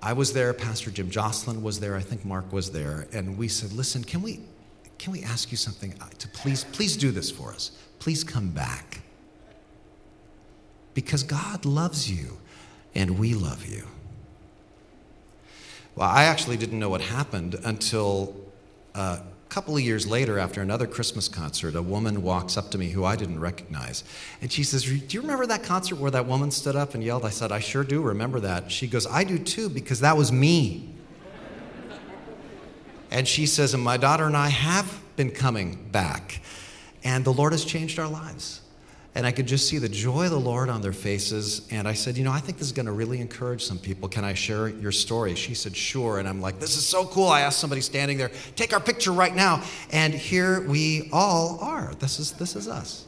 I 0.00 0.12
was 0.14 0.32
there, 0.32 0.54
Pastor 0.54 0.90
Jim 0.90 1.10
Jocelyn 1.10 1.62
was 1.62 1.80
there, 1.80 1.96
I 1.96 2.00
think 2.00 2.24
Mark 2.24 2.52
was 2.52 2.70
there, 2.72 3.06
and 3.12 3.36
we 3.36 3.48
said, 3.48 3.72
listen, 3.72 4.02
can 4.02 4.22
we 4.22 4.40
can 4.98 5.12
we 5.12 5.24
ask 5.24 5.50
you 5.50 5.56
something 5.56 5.94
uh, 6.00 6.08
to 6.18 6.28
please 6.28 6.62
please 6.64 6.96
do 6.96 7.10
this 7.10 7.30
for 7.30 7.52
us? 7.52 7.72
Please 7.98 8.22
come 8.22 8.50
back. 8.50 9.02
Because 10.94 11.24
God 11.24 11.64
loves 11.64 12.10
you 12.10 12.38
and 12.94 13.18
we 13.18 13.34
love 13.34 13.66
you. 13.66 13.88
Well, 15.96 16.08
I 16.08 16.24
actually 16.24 16.56
didn't 16.56 16.78
know 16.78 16.88
what 16.88 17.00
happened 17.00 17.56
until 17.64 18.34
a 18.94 19.22
couple 19.48 19.76
of 19.76 19.82
years 19.82 20.06
later, 20.06 20.38
after 20.38 20.60
another 20.60 20.86
Christmas 20.86 21.28
concert, 21.28 21.74
a 21.74 21.82
woman 21.82 22.22
walks 22.22 22.56
up 22.56 22.70
to 22.70 22.78
me 22.78 22.90
who 22.90 23.04
I 23.04 23.16
didn't 23.16 23.40
recognize. 23.40 24.04
And 24.40 24.50
she 24.50 24.62
says, 24.64 24.84
Do 24.84 24.94
you 25.16 25.20
remember 25.20 25.46
that 25.46 25.62
concert 25.62 25.96
where 25.96 26.10
that 26.10 26.26
woman 26.26 26.50
stood 26.50 26.76
up 26.76 26.94
and 26.94 27.02
yelled? 27.02 27.24
I 27.24 27.30
said, 27.30 27.52
I 27.52 27.60
sure 27.60 27.84
do 27.84 28.00
remember 28.02 28.40
that. 28.40 28.70
She 28.70 28.86
goes, 28.86 29.06
I 29.06 29.24
do 29.24 29.38
too, 29.38 29.68
because 29.68 30.00
that 30.00 30.16
was 30.16 30.32
me. 30.32 30.94
and 33.10 33.28
she 33.28 33.46
says, 33.46 33.74
And 33.74 33.82
my 33.82 33.96
daughter 33.96 34.26
and 34.26 34.36
I 34.36 34.48
have 34.48 35.00
been 35.16 35.30
coming 35.30 35.88
back. 35.90 36.40
And 37.04 37.24
the 37.24 37.32
Lord 37.32 37.52
has 37.52 37.64
changed 37.64 37.98
our 37.98 38.08
lives 38.08 38.62
and 39.14 39.26
I 39.26 39.32
could 39.32 39.46
just 39.46 39.68
see 39.68 39.76
the 39.76 39.90
joy 39.90 40.24
of 40.24 40.30
the 40.30 40.40
Lord 40.40 40.70
on 40.70 40.80
their 40.80 40.94
faces. 40.94 41.66
And 41.70 41.86
I 41.86 41.92
said, 41.92 42.16
You 42.16 42.24
know, 42.24 42.32
I 42.32 42.40
think 42.40 42.56
this 42.56 42.66
is 42.66 42.72
going 42.72 42.86
to 42.86 42.92
really 42.92 43.20
encourage 43.20 43.62
some 43.62 43.78
people. 43.78 44.08
Can 44.08 44.24
I 44.24 44.32
share 44.32 44.68
your 44.68 44.92
story? 44.92 45.34
She 45.34 45.54
said, 45.54 45.76
Sure. 45.76 46.18
And 46.18 46.26
I'm 46.26 46.40
like, 46.40 46.58
This 46.58 46.76
is 46.76 46.86
so 46.86 47.04
cool. 47.04 47.28
I 47.28 47.42
asked 47.42 47.58
somebody 47.58 47.82
standing 47.82 48.16
there, 48.16 48.30
Take 48.56 48.72
our 48.72 48.80
picture 48.80 49.12
right 49.12 49.34
now. 49.34 49.62
And 49.90 50.14
here 50.14 50.66
we 50.66 51.10
all 51.12 51.58
are. 51.60 51.92
This 51.98 52.18
is, 52.18 52.32
this 52.32 52.56
is 52.56 52.68
us. 52.68 53.04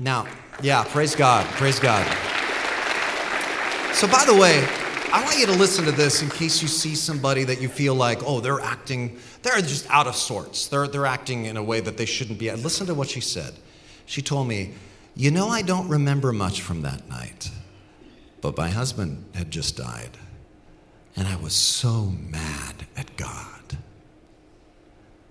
Now, 0.00 0.26
yeah, 0.60 0.82
praise 0.84 1.14
God. 1.14 1.46
Praise 1.46 1.78
God. 1.78 2.04
So, 3.94 4.08
by 4.08 4.24
the 4.26 4.34
way, 4.34 4.66
I 5.12 5.22
want 5.22 5.38
you 5.38 5.46
to 5.46 5.52
listen 5.52 5.84
to 5.84 5.92
this 5.92 6.22
in 6.22 6.30
case 6.30 6.60
you 6.62 6.66
see 6.66 6.96
somebody 6.96 7.44
that 7.44 7.60
you 7.60 7.68
feel 7.68 7.94
like, 7.94 8.18
oh, 8.24 8.40
they're 8.40 8.60
acting, 8.60 9.18
they're 9.42 9.60
just 9.60 9.88
out 9.88 10.08
of 10.08 10.16
sorts. 10.16 10.66
They're, 10.66 10.88
they're 10.88 11.06
acting 11.06 11.44
in 11.44 11.56
a 11.56 11.62
way 11.62 11.78
that 11.78 11.96
they 11.96 12.06
shouldn't 12.06 12.40
be. 12.40 12.50
Listen 12.50 12.88
to 12.88 12.94
what 12.94 13.10
she 13.10 13.20
said. 13.20 13.54
She 14.06 14.22
told 14.22 14.48
me, 14.48 14.74
You 15.14 15.30
know, 15.30 15.48
I 15.48 15.62
don't 15.62 15.88
remember 15.88 16.32
much 16.32 16.60
from 16.62 16.82
that 16.82 17.08
night, 17.08 17.50
but 18.40 18.56
my 18.56 18.68
husband 18.68 19.24
had 19.34 19.50
just 19.50 19.76
died, 19.76 20.18
and 21.16 21.28
I 21.28 21.36
was 21.36 21.54
so 21.54 22.12
mad 22.28 22.86
at 22.96 23.16
God. 23.16 23.78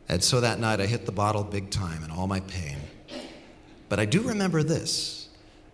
And 0.08 0.24
so 0.24 0.42
that 0.42 0.60
night 0.60 0.82
I 0.82 0.88
hit 0.88 1.06
the 1.06 1.12
bottle 1.12 1.44
big 1.44 1.70
time 1.70 2.04
in 2.04 2.12
all 2.12 2.28
my 2.28 2.42
pain. 2.42 2.78
But 3.88 4.00
I 4.00 4.06
do 4.06 4.22
remember 4.22 4.64
this 4.64 5.30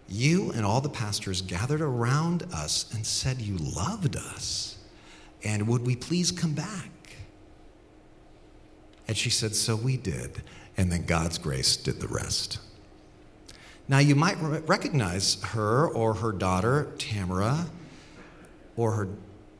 you 0.09 0.51
and 0.51 0.65
all 0.65 0.79
the 0.79 0.89
pastors 0.89 1.41
gathered 1.41 1.81
around 1.81 2.43
us 2.53 2.91
and 2.93 3.05
said 3.05 3.41
you 3.41 3.57
loved 3.57 4.15
us, 4.15 4.77
and 5.43 5.67
would 5.67 5.85
we 5.85 5.95
please 5.95 6.31
come 6.31 6.53
back? 6.53 6.91
And 9.07 9.15
she 9.15 9.29
said, 9.29 9.55
So 9.55 9.75
we 9.75 9.97
did. 9.97 10.43
And 10.75 10.91
then 10.91 11.05
God's 11.05 11.37
grace 11.37 11.75
did 11.75 11.99
the 11.99 12.07
rest. 12.07 12.59
Now, 13.89 13.99
you 13.99 14.15
might 14.15 14.37
recognize 14.67 15.41
her 15.43 15.87
or 15.87 16.15
her 16.15 16.33
daughter, 16.33 16.91
Tamara, 16.97 17.67
or 18.75 18.91
her 18.91 19.07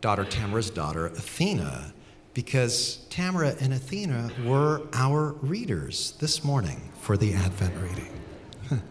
daughter, 0.01 0.25
Tamara's 0.25 0.69
daughter, 0.69 1.07
Athena, 1.07 1.93
because 2.33 2.97
Tamara 3.09 3.55
and 3.59 3.73
Athena 3.73 4.29
were 4.45 4.81
our 4.93 5.31
readers 5.41 6.13
this 6.19 6.43
morning 6.43 6.91
for 7.01 7.17
the 7.17 7.33
Advent 7.33 7.73
reading. 7.81 8.21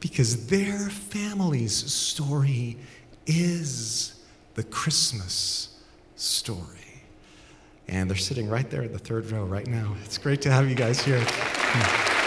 because 0.00 0.48
their 0.48 0.90
family's 0.90 1.74
story 1.74 2.76
is 3.26 4.20
the 4.54 4.64
Christmas 4.64 5.80
story. 6.16 6.64
And 7.86 8.10
they're 8.10 8.16
sitting 8.18 8.50
right 8.50 8.68
there 8.68 8.82
in 8.82 8.92
the 8.92 8.98
third 8.98 9.30
row 9.30 9.44
right 9.44 9.66
now. 9.66 9.96
It's 10.04 10.18
great 10.18 10.42
to 10.42 10.50
have 10.50 10.68
you 10.68 10.74
guys 10.74 11.02
here. 11.02 11.22
Hmm. 11.24 12.17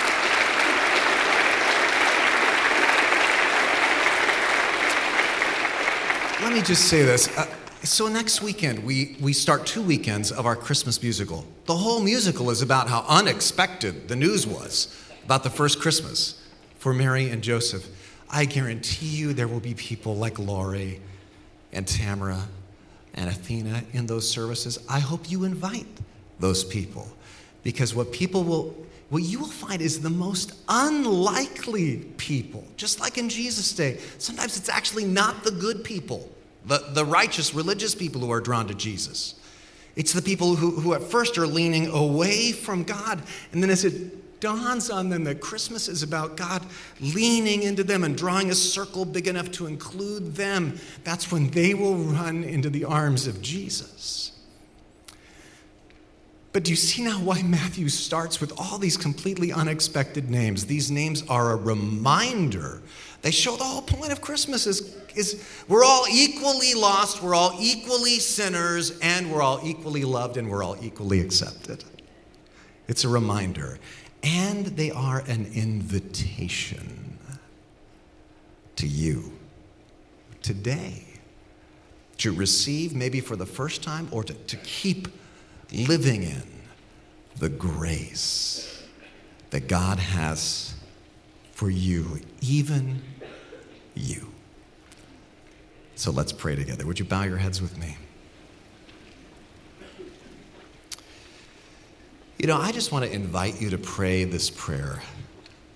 Let 6.51 6.57
me 6.57 6.63
just 6.63 6.89
say 6.89 7.01
this. 7.01 7.29
Uh, 7.37 7.45
so 7.81 8.09
next 8.09 8.41
weekend, 8.41 8.83
we, 8.83 9.15
we 9.21 9.31
start 9.31 9.65
two 9.65 9.81
weekends 9.81 10.33
of 10.33 10.45
our 10.45 10.57
Christmas 10.57 11.01
musical. 11.01 11.45
The 11.63 11.77
whole 11.77 12.01
musical 12.01 12.49
is 12.49 12.61
about 12.61 12.89
how 12.89 13.05
unexpected 13.07 14.09
the 14.09 14.17
news 14.17 14.45
was 14.45 14.93
about 15.23 15.43
the 15.45 15.49
first 15.49 15.79
Christmas 15.79 16.45
for 16.77 16.93
Mary 16.93 17.29
and 17.29 17.41
Joseph, 17.41 17.87
I 18.29 18.43
guarantee 18.43 19.05
you 19.05 19.31
there 19.31 19.47
will 19.47 19.61
be 19.61 19.73
people 19.75 20.17
like 20.17 20.39
Laurie 20.39 20.99
and 21.71 21.87
Tamara 21.87 22.49
and 23.13 23.29
Athena 23.29 23.83
in 23.93 24.05
those 24.05 24.29
services. 24.29 24.77
I 24.89 24.99
hope 24.99 25.31
you 25.31 25.45
invite 25.45 25.87
those 26.41 26.65
people 26.65 27.07
because 27.63 27.95
what 27.95 28.11
people 28.11 28.43
will 28.43 28.75
what 29.07 29.23
you 29.23 29.39
will 29.39 29.47
find 29.47 29.81
is 29.81 30.01
the 30.01 30.09
most 30.09 30.53
unlikely 30.69 31.97
people, 32.17 32.65
just 32.77 33.01
like 33.01 33.17
in 33.17 33.27
Jesus' 33.27 33.73
day. 33.73 33.99
Sometimes 34.17 34.57
it's 34.57 34.69
actually 34.69 35.03
not 35.03 35.43
the 35.43 35.51
good 35.51 35.83
people, 35.83 36.29
the, 36.65 36.79
the 36.93 37.05
righteous, 37.05 37.53
religious 37.53 37.95
people 37.95 38.21
who 38.21 38.31
are 38.31 38.41
drawn 38.41 38.67
to 38.67 38.73
Jesus. 38.73 39.35
It's 39.95 40.13
the 40.13 40.21
people 40.21 40.55
who, 40.55 40.71
who 40.71 40.93
at 40.93 41.03
first 41.03 41.37
are 41.37 41.47
leaning 41.47 41.87
away 41.87 42.51
from 42.51 42.83
God, 42.83 43.21
and 43.51 43.61
then 43.61 43.69
as 43.69 43.83
it 43.83 44.39
dawns 44.39 44.89
on 44.89 45.09
them 45.09 45.23
that 45.25 45.39
Christmas 45.39 45.87
is 45.87 46.03
about 46.03 46.35
God 46.35 46.65
leaning 46.99 47.63
into 47.63 47.83
them 47.83 48.03
and 48.03 48.17
drawing 48.17 48.49
a 48.49 48.55
circle 48.55 49.05
big 49.05 49.27
enough 49.27 49.51
to 49.51 49.67
include 49.67 50.35
them, 50.35 50.79
that's 51.03 51.31
when 51.31 51.49
they 51.51 51.73
will 51.73 51.95
run 51.95 52.43
into 52.43 52.69
the 52.69 52.83
arms 52.83 53.27
of 53.27 53.41
Jesus. 53.41 54.31
But 56.53 56.63
do 56.63 56.71
you 56.71 56.75
see 56.75 57.03
now 57.03 57.19
why 57.19 57.41
Matthew 57.43 57.87
starts 57.87 58.41
with 58.41 58.51
all 58.57 58.77
these 58.77 58.97
completely 58.97 59.53
unexpected 59.53 60.29
names? 60.29 60.65
These 60.65 60.91
names 60.91 61.23
are 61.29 61.51
a 61.51 61.55
reminder. 61.55 62.81
They 63.21 63.31
show 63.31 63.55
the 63.55 63.63
whole 63.63 63.83
point 63.83 64.11
of 64.11 64.19
Christmas 64.19 64.65
is, 64.65 64.95
is 65.15 65.47
we're 65.67 65.83
all 65.83 66.05
equally 66.11 66.73
lost, 66.73 67.21
we're 67.21 67.35
all 67.35 67.55
equally 67.59 68.17
sinners, 68.17 68.97
and 68.99 69.31
we're 69.31 69.43
all 69.43 69.59
equally 69.63 70.03
loved, 70.03 70.37
and 70.37 70.49
we're 70.49 70.63
all 70.63 70.77
equally 70.81 71.19
accepted. 71.19 71.83
It's 72.87 73.03
a 73.03 73.09
reminder. 73.09 73.77
And 74.23 74.65
they 74.65 74.91
are 74.91 75.19
an 75.27 75.51
invitation 75.53 77.17
to 78.75 78.87
you 78.87 79.31
today 80.41 81.05
to 82.17 82.31
receive, 82.31 82.95
maybe 82.95 83.19
for 83.19 83.35
the 83.35 83.45
first 83.45 83.83
time, 83.83 84.07
or 84.11 84.23
to, 84.23 84.33
to 84.33 84.57
keep 84.57 85.07
living 85.71 86.23
in 86.23 86.43
the 87.37 87.49
grace 87.49 88.83
that 89.51 89.67
God 89.67 89.99
has 89.99 90.75
for 91.61 91.69
you, 91.69 92.19
even 92.41 92.99
you. 93.93 94.27
So 95.93 96.09
let's 96.09 96.33
pray 96.33 96.55
together. 96.55 96.87
Would 96.87 96.97
you 96.97 97.05
bow 97.05 97.21
your 97.21 97.37
heads 97.37 97.61
with 97.61 97.77
me? 97.77 97.97
You 102.39 102.47
know, 102.47 102.57
I 102.57 102.71
just 102.71 102.91
want 102.91 103.05
to 103.05 103.13
invite 103.13 103.61
you 103.61 103.69
to 103.69 103.77
pray 103.77 104.23
this 104.23 104.49
prayer 104.49 105.03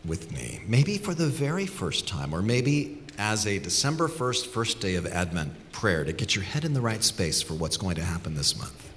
with 0.04 0.32
me. 0.32 0.60
Maybe 0.66 0.98
for 0.98 1.14
the 1.14 1.28
very 1.28 1.68
first 1.68 2.08
time, 2.08 2.34
or 2.34 2.42
maybe 2.42 3.04
as 3.20 3.46
a 3.46 3.60
December 3.60 4.08
1st, 4.08 4.48
first 4.48 4.80
day 4.80 4.96
of 4.96 5.06
Advent 5.06 5.54
prayer 5.72 6.04
to 6.04 6.14
get 6.14 6.34
your 6.34 6.46
head 6.46 6.66
in 6.66 6.74
the 6.74 6.82
right 6.82 7.04
space 7.04 7.44
for 7.44 7.54
what's 7.54 7.78
going 7.78 7.98
to 7.98 8.04
happen 8.04 8.34
this 8.34 8.58
month. 8.58 8.92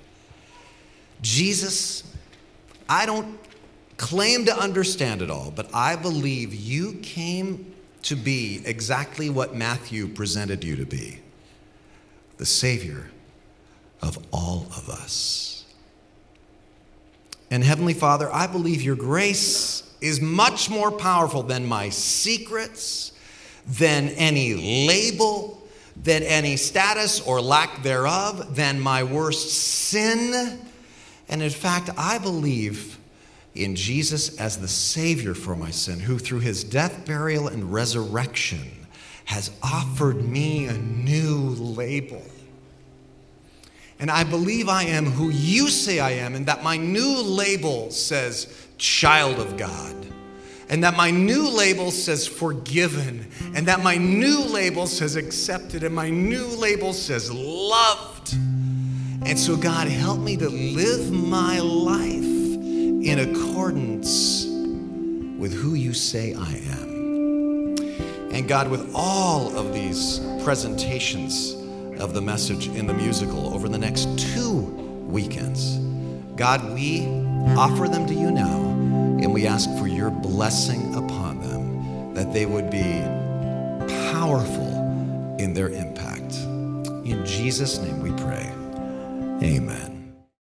Jesus, 1.21 2.03
I 2.89 3.05
don't 3.05 3.39
claim 3.99 4.47
to 4.47 4.59
understand 4.59 5.21
it 5.21 5.31
all, 5.31 5.53
but 5.55 5.69
I 5.75 5.97
believe 5.97 6.55
you 6.55 6.95
came 7.03 7.75
to 8.03 8.17
be 8.17 8.63
exactly 8.65 9.29
what 9.29 9.55
Matthew 9.55 10.09
presented 10.09 10.65
you 10.65 10.77
to 10.77 10.87
be 10.87 11.19
the 12.39 12.47
Savior 12.47 13.11
of 14.01 14.17
all 14.33 14.67
of 14.77 14.89
us. 14.89 15.67
And 17.51 17.63
Heavenly 17.63 17.95
Father, 17.95 18.33
I 18.33 18.47
believe 18.47 18.81
your 18.81 18.97
grace 18.97 19.83
is 20.01 20.21
much 20.21 20.71
more 20.71 20.93
powerful 20.93 21.43
than 21.43 21.67
my 21.67 21.89
secrets, 21.89 23.13
than 23.67 24.11
any 24.11 24.87
label, 24.87 25.69
than 26.01 26.23
any 26.23 26.57
status 26.57 27.21
or 27.21 27.41
lack 27.41 27.83
thereof, 27.83 28.55
than 28.55 28.79
my 28.79 29.03
worst 29.03 29.51
sin 29.51 30.61
and 31.29 31.43
in 31.43 31.51
fact, 31.51 31.91
I 31.97 32.19
believe 32.19 32.98
in 33.59 33.75
Jesus 33.75 34.39
as 34.39 34.59
the 34.59 34.69
Savior 34.69 35.35
for 35.35 35.57
my 35.57 35.71
sin, 35.71 36.01
who 36.01 36.19
through 36.19 36.41
his 36.41 36.65
death, 36.65 37.05
burial, 37.05 37.49
and 37.49 37.73
resurrection 37.73 38.87
has 39.25 39.51
offered 39.63 40.23
me 40.25 40.67
a 40.67 40.73
new 40.73 41.51
label. 41.51 42.23
And 43.99 44.11
I 44.11 44.25
believe 44.25 44.69
I 44.69 44.85
am 44.85 45.07
who 45.07 45.31
you 45.31 45.69
say 45.69 45.99
I 45.99 46.13
am, 46.13 46.35
and 46.35 46.47
that 46.47 46.63
my 46.63 46.77
new 46.77 47.21
label 47.21 47.91
says 47.91 48.69
child 48.79 49.39
of 49.41 49.57
God, 49.57 49.95
and 50.71 50.85
that 50.85 50.97
my 50.97 51.11
new 51.11 51.49
label 51.49 51.91
says 51.91 52.27
forgiven, 52.27 53.29
and 53.55 53.67
that 53.67 53.83
my 53.83 53.97
new 53.97 54.41
label 54.45 54.87
says 54.87 55.17
accepted, 55.17 55.83
and 55.83 55.95
my 55.95 56.11
new 56.11 56.47
label 56.47 56.93
says 56.93 57.33
loved. 57.33 58.35
And 58.35 59.37
so, 59.37 59.57
God, 59.57 59.89
help 59.89 60.21
me 60.21 60.37
to 60.37 60.49
live 60.49 61.11
my 61.11 61.59
life 61.59 62.38
in 63.03 63.19
accordance 63.21 64.45
with 65.39 65.53
who 65.53 65.75
you 65.75 65.93
say 65.95 66.35
I 66.35 66.53
am. 66.81 67.77
And 68.33 68.49
God, 68.49 68.69
with 68.71 68.93
all 68.95 69.57
of 69.57 69.73
these 69.73 70.21
presentations 70.43 71.55
of 72.01 72.15
the 72.15 72.21
message 72.21 72.69
in 72.69 72.87
the 72.87 72.95
musical 72.95 73.55
over 73.55 73.69
the 73.69 73.79
next 73.79 74.19
two 74.19 74.61
weekends, 75.09 75.79
God, 76.37 76.75
we 76.75 77.07
offer 77.57 77.89
them 77.89 78.07
to 78.07 78.15
you 78.15 78.31
now 78.31 78.61
and 79.21 79.33
we 79.33 79.47
ask 79.47 79.69
for 79.79 79.87
your 79.87 80.11
blessing 80.11 80.95
upon 80.95 81.41
them, 81.41 82.15
that 82.15 82.33
they 82.33 82.47
would 82.47 82.71
be 82.71 83.03
powerful 84.13 85.37
in 85.39 85.55
their 85.55 85.71
impact. 85.71 86.35
In 87.05 87.25
Jesus' 87.25 87.79
name 87.79 88.01
we 88.03 88.11
pray. 88.23 88.53
Amen. 89.43 89.98